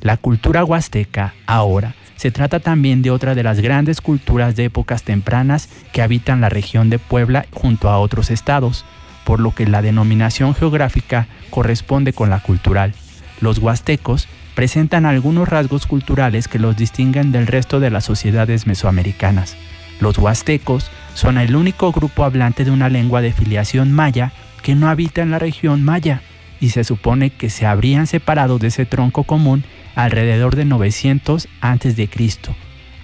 La 0.00 0.16
cultura 0.16 0.64
huasteca, 0.64 1.34
ahora, 1.46 1.94
se 2.16 2.30
trata 2.30 2.60
también 2.60 3.02
de 3.02 3.10
otra 3.10 3.34
de 3.34 3.42
las 3.42 3.60
grandes 3.60 4.00
culturas 4.00 4.56
de 4.56 4.64
épocas 4.64 5.02
tempranas 5.02 5.68
que 5.92 6.02
habitan 6.02 6.40
la 6.40 6.48
región 6.48 6.90
de 6.90 6.98
Puebla 6.98 7.46
junto 7.52 7.88
a 7.88 7.98
otros 7.98 8.30
estados, 8.30 8.84
por 9.24 9.40
lo 9.40 9.54
que 9.54 9.66
la 9.66 9.82
denominación 9.82 10.54
geográfica 10.54 11.28
corresponde 11.50 12.12
con 12.12 12.30
la 12.30 12.40
cultural. 12.40 12.94
Los 13.40 13.58
huastecos 13.58 14.28
presentan 14.54 15.06
algunos 15.06 15.48
rasgos 15.48 15.86
culturales 15.86 16.48
que 16.48 16.58
los 16.58 16.76
distinguen 16.76 17.30
del 17.30 17.46
resto 17.46 17.78
de 17.78 17.90
las 17.90 18.04
sociedades 18.04 18.66
mesoamericanas. 18.66 19.56
Los 20.00 20.18
huastecos 20.18 20.90
son 21.14 21.38
el 21.38 21.54
único 21.54 21.92
grupo 21.92 22.24
hablante 22.24 22.64
de 22.64 22.70
una 22.70 22.88
lengua 22.88 23.20
de 23.20 23.32
filiación 23.32 23.92
maya 23.92 24.32
que 24.62 24.74
no 24.74 24.88
habita 24.88 25.22
en 25.22 25.30
la 25.30 25.38
región 25.38 25.84
maya 25.84 26.22
y 26.60 26.70
se 26.70 26.84
supone 26.84 27.30
que 27.30 27.50
se 27.50 27.66
habrían 27.66 28.06
separado 28.06 28.58
de 28.58 28.68
ese 28.68 28.86
tronco 28.86 29.24
común 29.24 29.64
alrededor 29.94 30.56
de 30.56 30.64
900 30.64 31.48
a.C. 31.60 32.08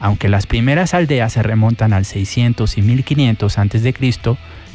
Aunque 0.00 0.28
las 0.28 0.46
primeras 0.46 0.94
aldeas 0.94 1.32
se 1.32 1.42
remontan 1.42 1.92
al 1.92 2.05
600 2.05 2.76
y 2.78 2.82
1500 2.82 3.59
a.C., 3.59 3.94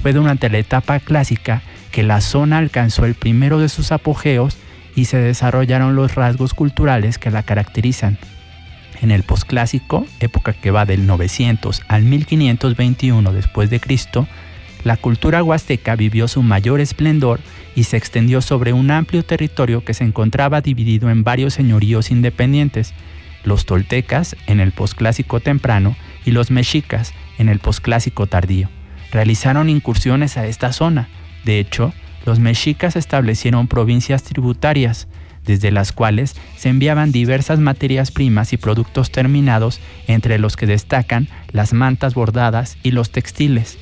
fue 0.01 0.13
durante 0.13 0.49
la 0.49 0.57
etapa 0.57 0.99
clásica 0.99 1.61
que 1.91 2.03
la 2.03 2.21
zona 2.21 2.57
alcanzó 2.57 3.05
el 3.05 3.15
primero 3.15 3.59
de 3.59 3.69
sus 3.69 3.91
apogeos 3.91 4.57
y 4.95 5.05
se 5.05 5.17
desarrollaron 5.17 5.95
los 5.95 6.15
rasgos 6.15 6.53
culturales 6.53 7.17
que 7.17 7.31
la 7.31 7.43
caracterizan. 7.43 8.17
En 9.01 9.11
el 9.11 9.23
posclásico, 9.23 10.05
época 10.19 10.53
que 10.53 10.71
va 10.71 10.85
del 10.85 11.07
900 11.07 11.83
al 11.87 12.03
1521 12.03 13.31
después 13.31 13.69
de 13.69 13.79
Cristo, 13.79 14.27
la 14.83 14.97
cultura 14.97 15.43
huasteca 15.43 15.95
vivió 15.95 16.27
su 16.27 16.41
mayor 16.41 16.79
esplendor 16.79 17.39
y 17.75 17.83
se 17.83 17.97
extendió 17.97 18.41
sobre 18.41 18.73
un 18.73 18.91
amplio 18.91 19.23
territorio 19.23 19.83
que 19.83 19.93
se 19.93 20.03
encontraba 20.03 20.61
dividido 20.61 21.09
en 21.09 21.23
varios 21.23 21.53
señoríos 21.53 22.11
independientes, 22.11 22.93
los 23.43 23.65
toltecas 23.65 24.35
en 24.47 24.59
el 24.59 24.71
posclásico 24.71 25.39
temprano 25.39 25.95
y 26.25 26.31
los 26.31 26.51
mexicas 26.51 27.13
en 27.37 27.49
el 27.49 27.59
posclásico 27.59 28.27
tardío 28.27 28.69
realizaron 29.11 29.69
incursiones 29.69 30.37
a 30.37 30.45
esta 30.45 30.73
zona. 30.73 31.09
De 31.45 31.59
hecho, 31.59 31.93
los 32.25 32.39
mexicas 32.39 32.95
establecieron 32.95 33.67
provincias 33.67 34.23
tributarias, 34.23 35.07
desde 35.45 35.71
las 35.71 35.91
cuales 35.91 36.35
se 36.57 36.69
enviaban 36.69 37.11
diversas 37.11 37.59
materias 37.59 38.11
primas 38.11 38.53
y 38.53 38.57
productos 38.57 39.11
terminados, 39.11 39.79
entre 40.07 40.37
los 40.37 40.55
que 40.55 40.67
destacan 40.67 41.27
las 41.51 41.73
mantas 41.73 42.13
bordadas 42.13 42.77
y 42.83 42.91
los 42.91 43.11
textiles. 43.11 43.77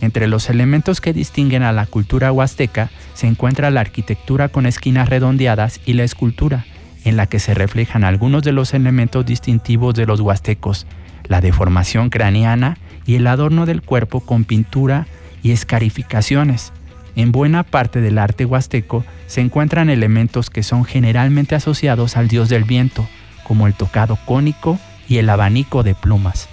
Entre 0.00 0.26
los 0.26 0.48
elementos 0.48 1.00
que 1.00 1.12
distinguen 1.12 1.62
a 1.62 1.72
la 1.72 1.86
cultura 1.86 2.32
huasteca 2.32 2.90
se 3.14 3.26
encuentra 3.26 3.70
la 3.70 3.80
arquitectura 3.80 4.48
con 4.48 4.66
esquinas 4.66 5.08
redondeadas 5.08 5.80
y 5.84 5.92
la 5.92 6.04
escultura, 6.04 6.64
en 7.04 7.16
la 7.16 7.26
que 7.26 7.38
se 7.38 7.54
reflejan 7.54 8.04
algunos 8.04 8.42
de 8.42 8.52
los 8.52 8.74
elementos 8.74 9.26
distintivos 9.26 9.94
de 9.94 10.06
los 10.06 10.20
huastecos, 10.20 10.86
la 11.24 11.40
deformación 11.40 12.10
craneana 12.10 12.78
y 13.06 13.16
el 13.16 13.26
adorno 13.26 13.66
del 13.66 13.82
cuerpo 13.82 14.20
con 14.20 14.44
pintura 14.44 15.06
y 15.42 15.52
escarificaciones. 15.52 16.72
En 17.16 17.32
buena 17.32 17.62
parte 17.62 18.00
del 18.00 18.18
arte 18.18 18.44
huasteco 18.44 19.04
se 19.26 19.40
encuentran 19.40 19.90
elementos 19.90 20.48
que 20.48 20.62
son 20.62 20.84
generalmente 20.84 21.54
asociados 21.54 22.16
al 22.16 22.28
dios 22.28 22.48
del 22.48 22.64
viento, 22.64 23.06
como 23.44 23.66
el 23.66 23.74
tocado 23.74 24.18
cónico 24.26 24.78
y 25.08 25.18
el 25.18 25.28
abanico 25.28 25.82
de 25.82 25.94
plumas. 25.94 26.48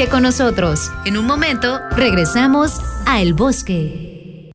Sigue 0.04 0.12
con 0.12 0.24
nosotros. 0.24 0.92
En 1.06 1.16
un 1.16 1.26
momento 1.26 1.80
regresamos 1.96 2.78
a 3.06 3.22
El 3.22 3.34
Bosque. 3.34 4.52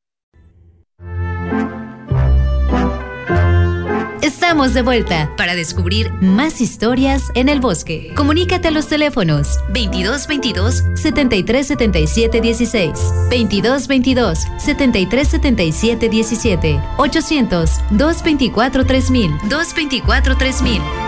Estamos 4.20 4.74
de 4.74 4.82
vuelta 4.82 5.32
para 5.38 5.54
descubrir 5.54 6.12
más 6.20 6.60
historias 6.60 7.22
en 7.34 7.48
el 7.48 7.60
bosque. 7.60 8.12
Comunícate 8.14 8.68
a 8.68 8.70
los 8.72 8.88
teléfonos 8.88 9.56
2222 9.68 10.84
7377 10.96 12.40
16, 12.42 12.92
2222 13.30 14.38
7377 14.58 16.08
17, 16.10 16.80
800 16.98 17.70
224 17.92 18.84
3000, 18.84 19.30
224 19.48 20.36
3000. 20.36 21.07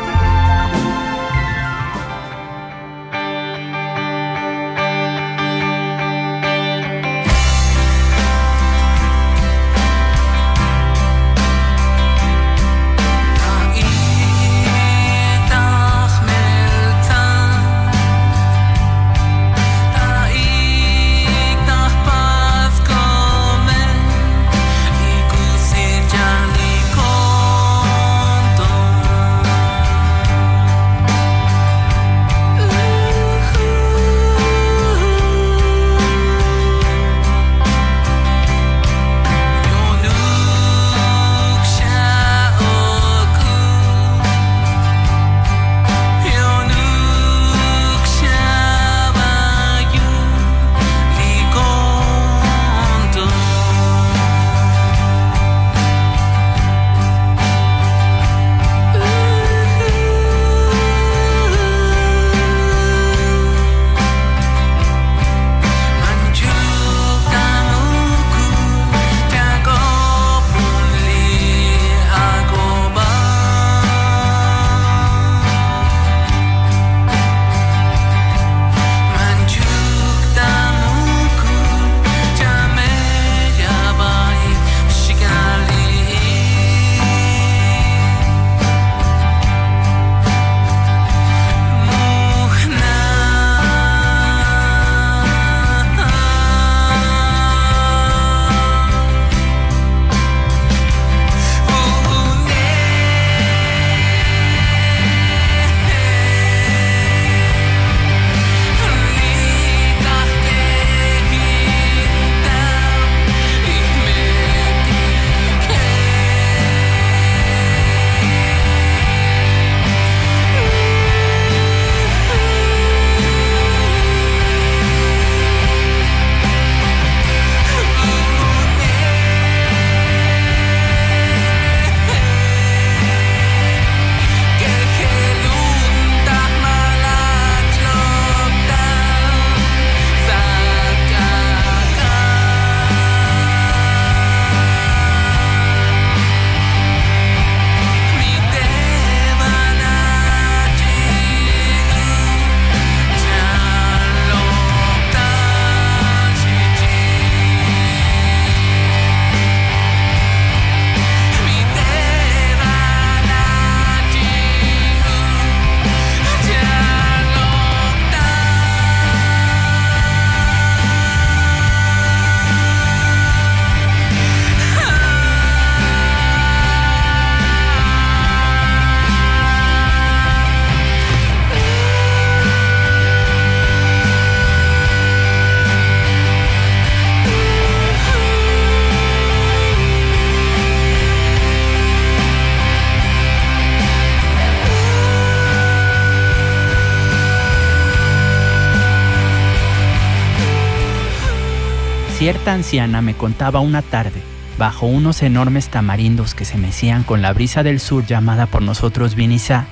Cierta 202.30 202.52
anciana 202.52 203.02
me 203.02 203.14
contaba 203.14 203.58
una 203.58 203.82
tarde, 203.82 204.22
bajo 204.56 204.86
unos 204.86 205.20
enormes 205.20 205.68
tamarindos 205.68 206.36
que 206.36 206.44
se 206.44 206.58
mecían 206.58 207.02
con 207.02 207.22
la 207.22 207.32
brisa 207.32 207.64
del 207.64 207.80
sur 207.80 208.06
llamada 208.06 208.46
por 208.46 208.62
nosotros 208.62 209.16
Vinizá, 209.16 209.66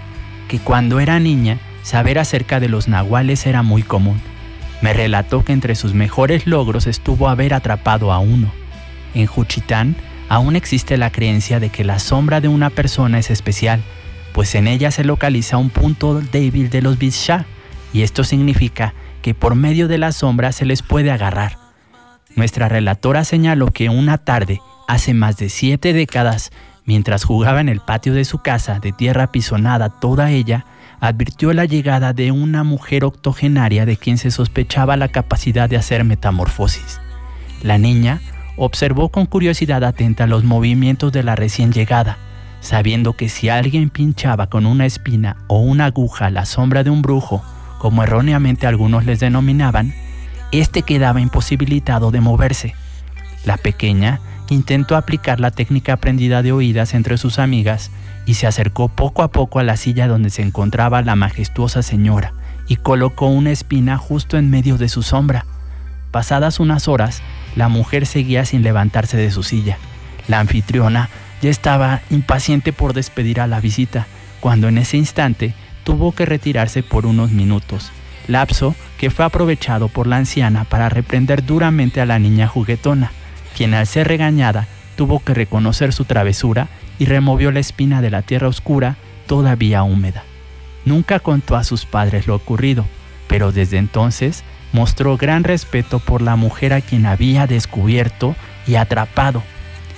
que 0.48 0.59
cuando 0.59 0.98
era 0.98 1.20
niña 1.20 1.61
saber 1.84 2.18
acerca 2.18 2.59
de 2.59 2.68
los 2.68 2.88
nahuales 2.88 3.46
era 3.46 3.62
muy 3.62 3.84
común. 3.84 4.20
Me 4.82 4.92
relató 4.92 5.44
que 5.44 5.52
entre 5.52 5.76
sus 5.76 5.94
mejores 5.94 6.48
logros 6.48 6.88
estuvo 6.88 7.28
haber 7.28 7.54
atrapado 7.54 8.11
a 8.12 8.18
uno. 8.18 8.50
En 9.14 9.26
Juchitán 9.26 9.94
aún 10.28 10.56
existe 10.56 10.96
la 10.96 11.12
creencia 11.12 11.61
de 11.61 11.68
que 11.68 11.84
la 11.84 12.00
sombra 12.00 12.40
de 12.40 12.48
una 12.48 12.70
persona 12.70 13.20
es 13.20 13.30
especial, 13.30 13.84
pues 14.32 14.56
en 14.56 14.66
ella 14.66 14.90
se 14.90 15.04
localiza 15.04 15.59
un 15.59 15.70
punto 15.70 16.20
débil 16.32 16.70
de 16.70 16.82
los 16.82 16.98
Bishá, 16.98 17.46
y 17.92 18.02
esto 18.02 18.24
significa 18.24 18.94
que 19.22 19.32
por 19.32 19.54
medio 19.54 19.86
de 19.86 19.98
la 19.98 20.11
sombra 20.11 20.50
se 20.50 20.64
les 20.64 20.82
puede 20.82 21.12
agarrar. 21.12 21.67
Nuestra 22.36 22.68
relatora 22.68 23.24
señaló 23.24 23.68
que 23.68 23.88
una 23.88 24.18
tarde, 24.18 24.60
hace 24.86 25.14
más 25.14 25.36
de 25.36 25.48
siete 25.48 25.92
décadas, 25.92 26.50
Mientras 26.88 27.22
jugaba 27.22 27.60
en 27.60 27.68
el 27.68 27.80
patio 27.80 28.14
de 28.14 28.24
su 28.24 28.38
casa, 28.38 28.80
de 28.80 28.92
tierra 28.92 29.30
pisonada 29.30 29.90
toda 29.90 30.30
ella, 30.30 30.64
advirtió 31.00 31.52
la 31.52 31.66
llegada 31.66 32.14
de 32.14 32.32
una 32.32 32.64
mujer 32.64 33.04
octogenaria 33.04 33.84
de 33.84 33.98
quien 33.98 34.16
se 34.16 34.30
sospechaba 34.30 34.96
la 34.96 35.08
capacidad 35.08 35.68
de 35.68 35.76
hacer 35.76 36.02
metamorfosis. 36.04 36.98
La 37.62 37.76
niña 37.76 38.22
observó 38.56 39.10
con 39.10 39.26
curiosidad 39.26 39.84
atenta 39.84 40.26
los 40.26 40.44
movimientos 40.44 41.12
de 41.12 41.22
la 41.22 41.36
recién 41.36 41.72
llegada, 41.72 42.16
sabiendo 42.60 43.12
que 43.12 43.28
si 43.28 43.50
alguien 43.50 43.90
pinchaba 43.90 44.46
con 44.46 44.64
una 44.64 44.86
espina 44.86 45.36
o 45.46 45.58
una 45.58 45.84
aguja 45.84 46.30
la 46.30 46.46
sombra 46.46 46.84
de 46.84 46.88
un 46.88 47.02
brujo, 47.02 47.44
como 47.76 48.02
erróneamente 48.02 48.66
algunos 48.66 49.04
les 49.04 49.20
denominaban, 49.20 49.92
éste 50.53 50.82
quedaba 50.82 51.20
imposibilitado 51.20 52.11
de 52.11 52.20
moverse. 52.20 52.74
La 53.44 53.57
pequeña 53.57 54.20
intentó 54.51 54.96
aplicar 54.96 55.40
la 55.40 55.51
técnica 55.51 55.94
aprendida 55.94 56.42
de 56.42 56.53
oídas 56.53 56.94
entre 56.94 57.18
sus 57.18 57.38
amigas 57.38 57.90
y 58.26 58.34
se 58.34 58.46
acercó 58.46 58.88
poco 58.88 59.22
a 59.22 59.28
poco 59.28 59.59
a 59.59 59.62
la 59.62 59.76
silla 59.76 60.07
donde 60.07 60.30
se 60.30 60.42
encontraba 60.42 61.03
la 61.03 61.16
majestuosa 61.16 61.82
señora 61.82 62.32
y 62.66 62.76
colocó 62.76 63.26
una 63.26 63.51
espina 63.51 63.96
justo 63.96 64.36
en 64.36 64.51
medio 64.51 64.76
de 64.78 64.88
su 64.88 65.03
sombra. 65.03 65.46
Pasadas 66.11 66.61
unas 66.61 66.88
horas, 66.88 67.22
la 67.57 67.68
mujer 67.68 68.07
seguía 68.07 68.44
sin 68.44 68.62
levantarse 68.62 69.16
de 69.16 69.30
su 69.30 69.42
silla. 69.42 69.78
La 70.28 70.40
anfitriona 70.40 71.09
ya 71.40 71.51
estaba 71.51 72.01
impaciente 72.11 72.72
por 72.72 72.92
despedir 72.92 73.40
a 73.40 73.46
la 73.46 73.61
visita, 73.61 74.07
cuando 74.40 74.68
en 74.68 74.78
ese 74.78 74.96
instante 74.96 75.55
tuvo 75.84 76.12
que 76.12 76.26
retirarse 76.26 76.82
por 76.82 77.07
unos 77.07 77.30
minutos, 77.30 77.90
lapso 78.26 78.74
que 78.99 79.11
fue 79.11 79.24
aprovechado 79.24 79.88
por 79.88 80.07
la 80.07 80.16
anciana 80.16 80.64
para 80.64 80.88
reprender 80.88 81.46
duramente 81.46 82.01
a 82.01 82.07
la 82.07 82.18
niña 82.18 82.49
juguetona, 82.49 83.12
quien 83.57 83.72
al 83.72 83.86
ser 83.86 84.09
regañada 84.09 84.66
tuvo 84.96 85.20
que 85.20 85.32
reconocer 85.32 85.92
su 85.92 86.05
travesura 86.05 86.68
y 86.99 87.07
removió 87.07 87.53
la 87.53 87.61
espina 87.61 88.03
de 88.03 88.11
la 88.11 88.22
tierra 88.22 88.49
oscura 88.49 88.96
todavía 89.26 89.84
húmeda. 89.84 90.24
Nunca 90.84 91.20
contó 91.20 91.57
a 91.57 91.64
sus 91.64 91.86
padres 91.86 92.26
lo 92.26 92.34
ocurrido, 92.34 92.84
pero 93.28 93.53
desde 93.53 93.78
entonces 93.78 94.42
mostró 94.72 95.16
gran 95.16 95.44
respeto 95.44 96.01
por 96.01 96.20
la 96.20 96.34
mujer 96.34 96.72
a 96.72 96.80
quien 96.80 97.07
había 97.07 97.46
descubierto 97.46 98.34
y 98.66 98.74
atrapado. 98.74 99.42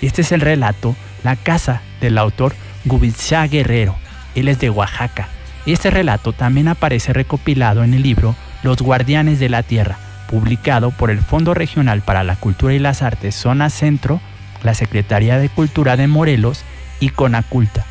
Este 0.03 0.22
es 0.22 0.32
el 0.32 0.40
relato 0.40 0.94
La 1.24 1.36
casa 1.36 1.80
del 2.01 2.18
autor 2.18 2.55
Gubitza 2.84 3.46
Guerrero. 3.46 3.96
Él 4.34 4.48
es 4.48 4.59
de 4.61 4.70
Oaxaca. 4.70 5.28
Este 5.66 5.90
relato 5.90 6.32
también 6.32 6.68
aparece 6.68 7.12
recopilado 7.12 7.84
en 7.84 7.94
el 7.94 8.03
libro 8.03 8.34
Los 8.62 8.82
Guardianes 8.82 9.38
de 9.38 9.48
la 9.48 9.62
Tierra, 9.62 9.96
publicado 10.28 10.90
por 10.90 11.11
el 11.11 11.20
Fondo 11.20 11.54
Regional 11.54 12.02
para 12.02 12.24
la 12.24 12.36
Cultura 12.36 12.74
y 12.74 12.78
las 12.78 13.02
Artes 13.02 13.34
Zona 13.34 13.70
Centro, 13.70 14.20
la 14.62 14.74
Secretaría 14.74 15.38
de 15.38 15.48
Cultura 15.48 15.96
de 15.96 16.06
Morelos 16.06 16.64
y 17.00 17.08
Conaculta. 17.08 17.86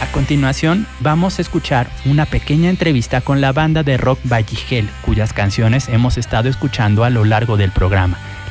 A 0.00 0.12
continuación, 0.12 0.86
vamos 1.00 1.38
a 1.38 1.42
escuchar 1.42 1.88
una 2.04 2.26
pequeña 2.26 2.70
entrevista 2.70 3.20
con 3.22 3.40
la 3.40 3.52
banda 3.52 3.82
de 3.82 3.96
rock 3.96 4.20
Valligel, 4.24 4.88
cuyas 5.02 5.32
canciones 5.32 5.88
hemos 5.88 6.18
estado 6.18 6.48
escuchando 6.48 7.02
a 7.02 7.10
lo 7.10 7.24
largo 7.24 7.56
del 7.56 7.72
programa. 7.72 8.18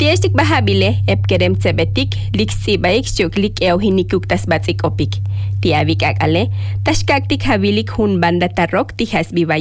Piestik 0.00 0.32
baha 0.32 0.62
bile, 0.64 0.96
ep 1.06 1.26
kerem 1.28 1.52
tsebetik, 1.54 2.16
lik 2.32 2.50
si 2.50 2.78
baik 2.80 3.04
syuk 3.04 3.36
lik 3.36 3.60
eo 3.60 3.76
hinikuk 3.76 4.24
tas 4.24 4.48
batik 4.48 4.80
opik. 4.88 5.20
Tia 5.60 5.84
vikak 5.84 6.16
ale, 6.24 6.48
tas 6.82 7.04
kaktik 7.04 7.44
habilik 7.44 7.92
hun 7.94 8.16
banda 8.18 8.48
tarok 8.48 8.96
tihas 8.96 9.30
biwa 9.36 9.60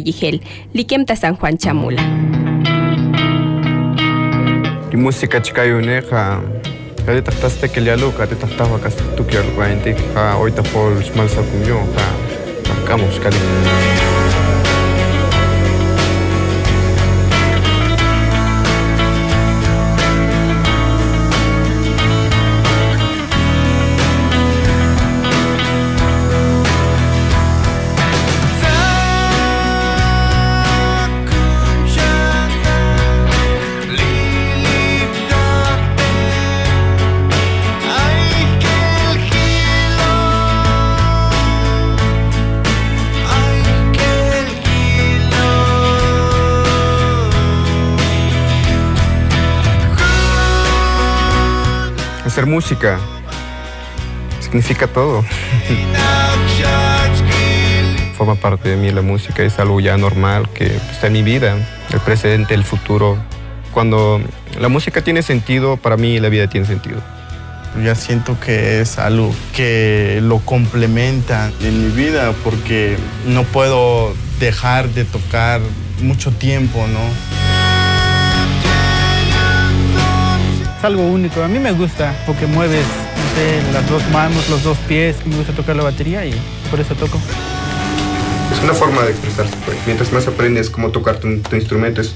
likem 0.74 1.06
tas 1.06 1.24
ang 1.24 1.36
Juan 1.36 1.58
Chamula. 1.60 2.02
Di 4.90 4.98
musika 4.98 5.44
chikayu 5.44 5.84
ne, 5.84 6.02
ha, 6.12 6.40
ha 7.06 7.10
di 7.12 7.22
taktas 7.22 7.60
tekel 7.60 7.88
yalu, 7.88 8.12
ha 8.18 8.26
di 8.26 8.36
taktas 8.36 8.96
tukyal 9.16 9.46
guayintik, 9.56 10.00
ha, 10.16 10.40
oita 10.40 10.64
pol 10.72 10.96
shmal 11.04 11.28
sakum 11.28 11.62
yo, 11.68 11.80
ha, 11.96 12.08
ha, 12.68 12.74
kamus 12.88 13.20
kalim. 13.20 13.46
Ha. 13.68 14.21
Hacer 52.42 52.50
música 52.50 53.00
significa 54.40 54.88
todo. 54.88 55.22
Forma 58.18 58.34
parte 58.34 58.70
de 58.70 58.78
mí 58.78 58.90
la 58.90 59.04
música, 59.04 59.44
es 59.44 59.60
algo 59.60 59.80
ya 59.80 59.96
normal 59.96 60.50
que 60.50 60.76
está 60.76 61.06
en 61.06 61.14
mi 61.14 61.22
vida, 61.22 61.56
el 61.94 62.00
presente, 62.00 62.56
el 62.56 62.64
futuro. 62.64 63.20
Cuando 63.72 64.20
la 64.60 64.70
música 64.70 65.04
tiene 65.04 65.22
sentido, 65.22 65.78
para 65.78 65.98
mí 65.98 66.20
la 66.20 66.30
vida 66.30 66.48
tiene 66.48 66.66
sentido. 66.66 66.98
Ya 67.84 67.94
siento 67.94 68.40
que 68.40 68.82
es 68.82 68.98
algo 68.98 69.32
que 69.56 70.18
lo 70.24 70.40
complementa 70.40 71.52
en 71.62 71.90
mi 71.90 71.96
vida 71.96 72.34
porque 72.44 72.98
no 73.28 73.44
puedo 73.44 74.16
dejar 74.40 74.90
de 74.90 75.06
tocar 75.06 75.62
mucho 76.02 76.32
tiempo, 76.32 76.88
¿no? 76.88 77.51
Es 80.82 80.86
algo 80.86 81.04
único. 81.04 81.44
A 81.44 81.48
mí 81.48 81.60
me 81.60 81.72
gusta 81.74 82.16
porque 82.26 82.48
mueves 82.48 82.86
las 83.72 83.88
dos 83.88 84.02
manos, 84.10 84.50
los 84.50 84.64
dos 84.64 84.78
pies. 84.88 85.16
Me 85.26 85.36
gusta 85.36 85.54
tocar 85.54 85.76
la 85.76 85.84
batería 85.84 86.26
y 86.26 86.34
por 86.72 86.80
eso 86.80 86.96
toco. 86.96 87.20
Es 88.52 88.64
una 88.64 88.74
forma 88.74 89.04
de 89.04 89.12
expresarse. 89.12 89.54
Pues. 89.64 89.78
Mientras 89.86 90.12
más 90.12 90.28
aprendes 90.28 90.72
cómo 90.72 90.90
tocar 90.90 91.18
tu, 91.18 91.28
instrumento, 91.28 92.02
es 92.02 92.16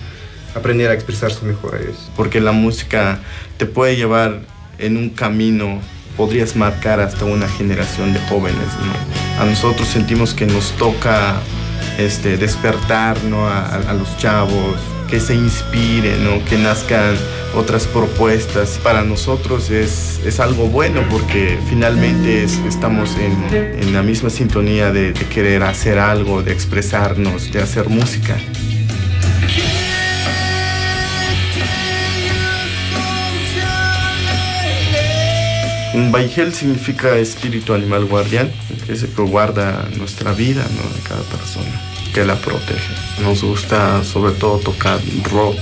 aprender 0.56 0.90
a 0.90 0.94
expresarse 0.94 1.46
mejor. 1.46 1.76
Es. 1.76 2.10
Porque 2.16 2.42
la 2.42 2.54
música 2.54 3.20
te 3.58 3.68
puede 3.68 3.96
llevar 3.98 4.42
en 4.80 4.98
un 4.98 5.10
camino, 5.12 5.80
podrías 6.18 6.56
marcar 6.56 7.00
hasta 7.00 7.24
una 7.26 7.48
generación 7.48 8.14
de 8.14 8.20
jóvenes. 8.22 8.68
A 9.40 9.46
nosotros 9.46 9.88
sentimos 9.88 10.34
que 10.34 10.48
nos 10.48 10.72
toca 10.72 11.36
este, 12.00 12.36
despertar 12.38 13.18
a, 13.32 13.76
a 13.90 13.94
los 13.94 14.18
chavos, 14.18 14.76
que 15.08 15.20
se 15.20 15.36
inspiren, 15.36 16.24
¿no? 16.24 16.44
que 16.46 16.58
nazcan 16.58 17.16
otras 17.56 17.88
propuestas. 17.88 18.80
Para 18.84 19.04
nosotros 19.04 19.70
es, 19.70 20.20
es 20.26 20.40
algo 20.40 20.68
bueno 20.68 21.02
porque 21.10 21.58
finalmente 21.68 22.44
estamos 22.44 23.16
en, 23.18 23.82
en, 23.82 23.94
la 23.94 24.04
misma 24.04 24.30
sintonía 24.30 24.92
de, 24.92 25.14
querer 25.14 25.64
hacer 25.64 26.00
algo, 26.00 26.44
de 26.44 26.52
expresarnos, 26.52 27.52
de 27.52 27.62
hacer 27.62 27.90
música. 27.90 28.38
Un 35.94 36.12
Baigel 36.12 36.54
significa 36.54 37.18
espíritu 37.18 37.74
animal 37.74 38.06
guardián, 38.06 38.52
que 38.86 38.94
es 38.94 39.04
el 39.04 39.10
que 39.10 39.22
guarda 39.22 39.88
nuestra 39.98 40.34
vida 40.34 40.66
¿no? 40.76 40.94
de 40.94 41.02
cada 41.08 41.22
persona, 41.24 41.82
que 42.14 42.26
la 42.26 42.36
protege. 42.36 42.94
Nos 43.24 43.42
gusta 43.42 44.04
sobre 44.04 44.34
todo 44.34 44.60
tocar 44.60 45.00
rock, 45.32 45.56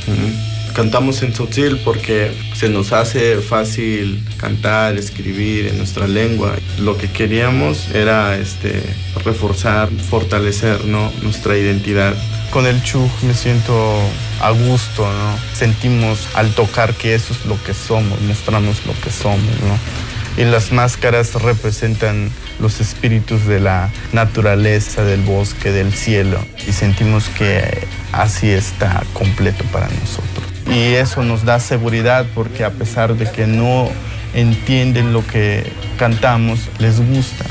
Cantamos 0.74 1.22
en 1.22 1.34
tzotzil 1.34 1.78
porque 1.86 2.32
se 2.56 2.68
nos 2.68 2.94
hace 2.94 3.38
fácil 3.38 4.24
cantar, 4.38 4.98
escribir 4.98 5.68
en 5.68 5.78
nuestra 5.78 6.08
lengua. 6.08 6.56
Lo 6.80 6.98
que 6.98 7.12
queríamos 7.12 7.90
era 7.94 8.36
este, 8.38 8.82
reforzar, 9.24 9.90
fortalecer 9.90 10.86
¿no? 10.86 11.12
nuestra 11.22 11.56
identidad. 11.56 12.16
Con 12.50 12.66
el 12.66 12.82
chug 12.82 13.10
me 13.22 13.36
siento 13.36 14.00
a 14.42 14.50
gusto, 14.50 15.06
¿no? 15.06 15.38
Sentimos 15.54 16.28
al 16.34 16.54
tocar 16.56 16.96
que 16.96 17.14
eso 17.14 17.34
es 17.34 17.46
lo 17.46 17.62
que 17.64 17.76
somos, 17.76 18.20
mostramos 18.22 18.84
lo 18.88 18.94
que 19.00 19.12
somos, 19.12 19.40
¿no? 19.42 20.42
Y 20.42 20.46
las 20.46 20.72
máscaras 20.72 21.36
representan 21.36 22.32
los 22.60 22.82
espíritus 22.82 23.46
de 23.46 23.60
la 23.60 23.92
naturaleza, 24.12 25.04
del 25.04 25.22
bosque, 25.22 25.72
del 25.72 25.94
cielo. 25.94 26.44
Y 26.68 26.72
sentimos 26.72 27.30
que 27.30 27.88
así 28.12 28.50
está 28.50 29.04
completo 29.14 29.64
para 29.66 29.88
nosotros. 29.90 30.43
Y 30.68 30.94
eso 30.94 31.24
nos 31.24 31.46
da 31.46 31.60
seguridad 31.60 32.26
porque 32.34 32.64
a 32.64 32.72
pesar 32.72 33.16
de 33.16 33.30
que 33.30 33.48
no 33.48 33.90
entienden 34.34 35.14
lo 35.14 35.26
que 35.26 35.72
cantamos, 35.98 36.60
les 36.80 37.00
gusta. 37.00 37.46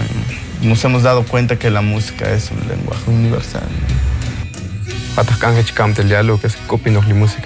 Nos 0.63 0.85
hemos 0.85 1.03
dado 1.03 1.25
cuenta 1.25 1.59
que 1.59 1.71
la 1.71 1.83
música 1.83 2.33
es 2.33 2.51
un 2.51 2.69
lenguaje 2.69 3.11
universal. 3.11 3.63
música 7.15 7.45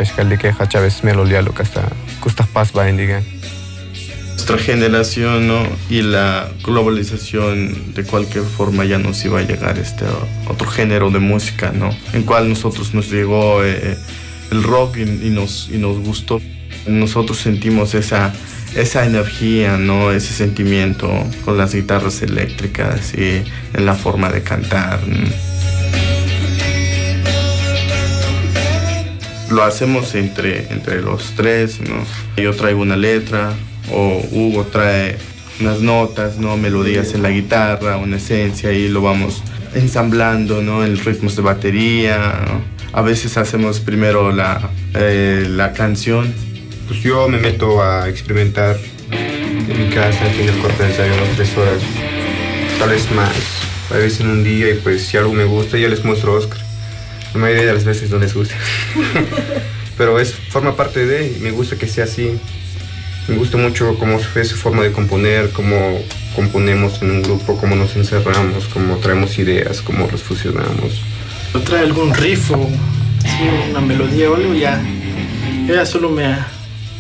nuestra 4.47 4.59
generación 4.59 5.49
¿no? 5.49 5.67
y 5.91 6.03
la 6.03 6.49
globalización 6.63 7.95
de 7.95 8.05
cualquier 8.05 8.45
forma 8.45 8.85
ya 8.85 8.97
nos 8.97 9.25
iba 9.25 9.41
a 9.41 9.43
llegar 9.43 9.77
este 9.77 10.05
otro 10.47 10.69
género 10.69 11.11
de 11.11 11.19
música, 11.19 11.73
¿no? 11.73 11.91
En 12.13 12.23
cual 12.23 12.49
nosotros 12.49 12.95
nos 12.95 13.11
llegó 13.11 13.65
eh, 13.65 13.99
el 14.51 14.63
rock 14.63 14.99
y, 14.99 15.31
nos, 15.31 15.69
y 15.73 15.79
nos 15.79 15.99
gustó. 15.99 16.41
Nosotros 16.87 17.39
sentimos 17.39 17.95
esa, 17.95 18.33
esa 18.75 19.05
energía, 19.05 19.77
¿no? 19.77 20.13
Ese 20.13 20.33
sentimiento 20.35 21.11
con 21.45 21.59
las 21.59 21.75
guitarras 21.75 22.23
eléctricas 22.23 23.15
y 23.15 23.43
en 23.75 23.87
la 23.87 23.95
forma 23.95 24.31
de 24.31 24.43
cantar. 24.43 25.01
Lo 29.51 29.63
hacemos 29.63 30.15
entre, 30.15 30.73
entre 30.73 31.03
los 31.03 31.33
tres, 31.37 31.81
¿no? 31.81 32.05
Yo 32.41 32.55
traigo 32.55 32.83
una 32.83 32.97
letra, 32.97 33.55
o 33.93 34.23
Hugo 34.33 34.65
trae 34.65 35.17
unas 35.61 35.81
notas, 35.81 36.39
¿no? 36.39 36.57
melodías 36.57 37.15
en 37.15 37.23
la 37.23 37.31
guitarra, 37.31 37.97
una 37.97 38.17
esencia 38.17 38.73
y 38.73 38.89
lo 38.89 39.03
vamos 39.03 39.43
ensamblando 39.75 40.63
¿no? 40.63 40.85
en 40.85 40.99
ritmos 40.99 41.37
de 41.37 41.43
batería. 41.43 42.33
A 42.93 43.03
veces 43.03 43.37
hacemos 43.37 43.81
primero 43.81 44.33
la, 44.33 44.71
eh, 44.95 45.47
la 45.49 45.73
canción. 45.73 46.33
Pues 46.89 47.01
yo 47.01 47.29
me 47.29 47.39
meto 47.39 47.83
a 47.83 48.09
experimentar 48.09 48.77
en 49.11 49.89
mi 49.89 49.95
casa, 49.95 50.33
en 50.33 50.49
el 50.49 50.59
corte 50.59 50.83
de 50.83 50.91
ensayo, 50.91 51.15
unas 51.15 51.37
tres 51.37 51.57
horas, 51.57 51.83
tal 52.79 52.91
vez 52.91 53.11
más, 53.13 53.35
a 53.91 53.95
veces 53.95 54.21
en 54.21 54.29
un 54.29 54.45
día 54.45 54.71
y 54.71 54.75
pues 54.75 55.03
si 55.03 55.17
algo 55.17 55.33
me 55.33 55.45
gusta 55.45 55.79
ya 55.79 55.89
les 55.89 56.05
muestro 56.05 56.33
a 56.33 56.39
Oscar. 56.39 56.59
La 57.35 57.41
mayoría 57.41 57.67
de 57.67 57.73
las 57.75 57.85
veces 57.85 58.11
no 58.11 58.19
les 58.19 58.35
gusta. 58.35 58.55
Pero 59.99 60.21
es, 60.21 60.35
forma 60.35 60.77
parte 60.77 61.07
de, 61.07 61.37
me 61.41 61.51
gusta 61.51 61.77
que 61.77 61.87
sea 61.87 62.05
así. 62.05 62.39
Me 63.29 63.37
gusta 63.37 63.57
mucho 63.57 63.99
cómo 63.99 64.21
es 64.21 64.49
su 64.49 64.57
forma 64.57 64.85
de 64.85 64.93
componer, 64.93 65.51
cómo 65.51 66.01
componemos 66.37 67.03
en 67.03 67.11
un 67.11 67.23
grupo, 67.23 67.59
cómo 67.59 67.75
nos 67.75 67.97
encerramos, 67.97 68.67
cómo 68.67 68.99
traemos 68.99 69.39
ideas, 69.39 69.83
cómo 69.83 70.09
los 70.11 70.23
fusionamos. 70.23 71.03
Trae 71.65 71.81
algún 71.81 72.15
riff 72.15 72.53
o 72.53 72.69
una 73.71 73.81
melodía 73.81 74.31
o 74.31 74.37
algo, 74.37 74.55
ya. 74.55 74.81
Ella 75.69 75.85
solo 75.85 76.11
me, 76.11 76.37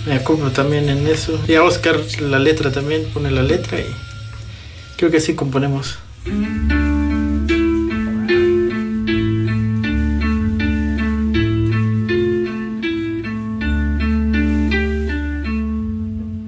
me 0.06 0.14
acoplo 0.14 0.50
también 0.50 0.88
en 0.88 1.06
eso. 1.06 1.38
Y 1.46 1.54
a 1.54 1.62
Oscar 1.62 2.00
la 2.20 2.38
letra 2.38 2.72
también, 2.72 3.04
pone 3.12 3.30
la 3.30 3.42
letra 3.42 3.78
y 3.78 3.86
creo 4.96 5.10
que 5.10 5.18
así 5.18 5.34
componemos. 5.34 5.98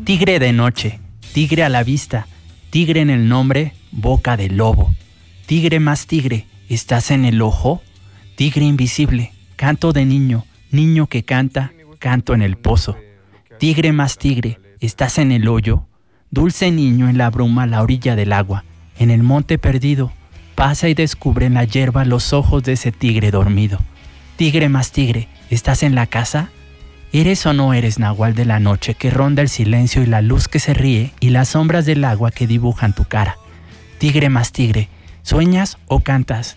Tigre 0.05 0.39
de 0.39 0.53
noche, 0.53 0.99
tigre 1.33 1.63
a 1.63 1.69
la 1.69 1.85
vista, 1.85 2.27
tigre 2.71 3.03
en 3.03 3.11
el 3.11 3.29
nombre, 3.29 3.75
boca 3.93 4.37
de 4.37 4.49
lobo. 4.49 4.95
Tigre 5.47 5.79
más 5.79 6.07
tigre, 6.07 6.47
¿estás 6.69 7.11
en 7.11 7.25
el 7.25 7.43
ojo? 7.43 7.83
Tigre 8.39 8.67
invisible, 8.67 9.33
canto 9.57 9.93
de 9.93 10.05
niño, 10.05 10.45
niño 10.71 11.09
que 11.09 11.25
canta, 11.25 11.73
canto 11.99 12.35
en 12.35 12.43
el 12.43 12.57
pozo. 12.57 12.97
Tigre 13.59 13.91
más 13.91 14.17
tigre, 14.17 14.61
¿estás 14.79 15.19
en 15.19 15.33
el 15.33 15.49
hoyo? 15.49 15.89
Dulce 16.31 16.71
niño 16.71 17.09
en 17.09 17.19
la 17.19 17.31
bruma 17.31 17.65
a 17.65 17.67
la 17.67 17.83
orilla 17.83 18.15
del 18.15 18.33
agua, 18.33 18.65
en 18.97 19.11
el 19.11 19.25
monte 19.25 19.59
perdido, 19.59 20.13
pasa 20.55 20.89
y 20.89 20.95
descubre 20.95 21.47
en 21.47 21.55
la 21.55 21.65
hierba 21.65 22.05
los 22.05 22.33
ojos 22.33 22.63
de 22.63 22.75
ese 22.75 22.93
tigre 22.93 23.33
dormido. 23.33 23.81
Tigre 24.37 24.69
más 24.69 24.93
tigre, 24.93 25.27
¿estás 25.51 25.83
en 25.83 25.97
la 25.97 26.07
casa? 26.07 26.51
¿Eres 27.13 27.45
o 27.45 27.53
no 27.53 27.75
eres 27.75 27.99
Nahual 27.99 28.37
de 28.37 28.45
la 28.45 28.61
noche 28.61 28.95
que 28.95 29.11
ronda 29.11 29.43
el 29.43 29.49
silencio 29.49 30.05
y 30.05 30.07
la 30.07 30.23
luz 30.23 30.47
que 30.47 30.61
se 30.61 30.75
ríe 30.75 31.13
y 31.19 31.31
las 31.31 31.49
sombras 31.49 31.87
del 31.87 32.05
agua 32.05 32.31
que 32.31 32.47
dibujan 32.47 32.95
tu 32.95 33.03
cara? 33.03 33.37
Tigre 33.99 34.29
más 34.29 34.53
tigre, 34.53 34.89
¿sueñas 35.23 35.77
o 35.89 35.99
cantas? 35.99 36.57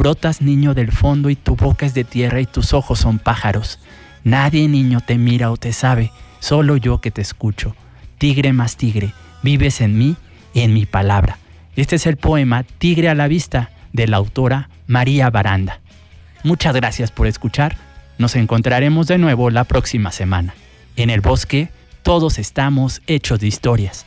Brotas 0.00 0.40
niño 0.40 0.72
del 0.72 0.92
fondo 0.92 1.28
y 1.28 1.36
tu 1.36 1.56
boca 1.56 1.84
es 1.84 1.92
de 1.92 2.04
tierra 2.04 2.40
y 2.40 2.46
tus 2.46 2.72
ojos 2.72 3.00
son 3.00 3.18
pájaros. 3.18 3.78
Nadie 4.24 4.66
niño 4.66 5.02
te 5.06 5.18
mira 5.18 5.50
o 5.50 5.58
te 5.58 5.74
sabe, 5.74 6.10
solo 6.38 6.78
yo 6.78 7.02
que 7.02 7.10
te 7.10 7.20
escucho. 7.20 7.76
Tigre 8.16 8.54
más 8.54 8.78
tigre, 8.78 9.12
vives 9.42 9.82
en 9.82 9.98
mí 9.98 10.16
y 10.54 10.60
en 10.60 10.72
mi 10.72 10.86
palabra. 10.86 11.36
Este 11.76 11.96
es 11.96 12.06
el 12.06 12.16
poema 12.16 12.62
Tigre 12.62 13.10
a 13.10 13.14
la 13.14 13.28
vista 13.28 13.72
de 13.92 14.08
la 14.08 14.16
autora 14.16 14.70
María 14.86 15.28
Baranda. 15.28 15.80
Muchas 16.44 16.74
gracias 16.74 17.10
por 17.10 17.26
escuchar 17.26 17.76
nos 18.16 18.36
encontraremos 18.36 19.06
de 19.06 19.18
nuevo 19.18 19.50
la 19.50 19.64
próxima 19.64 20.12
semana. 20.12 20.54
En 20.96 21.10
el 21.10 21.20
bosque, 21.20 21.68
todos 22.02 22.38
estamos 22.38 23.02
hechos 23.06 23.38
de 23.38 23.48
historias. 23.48 24.06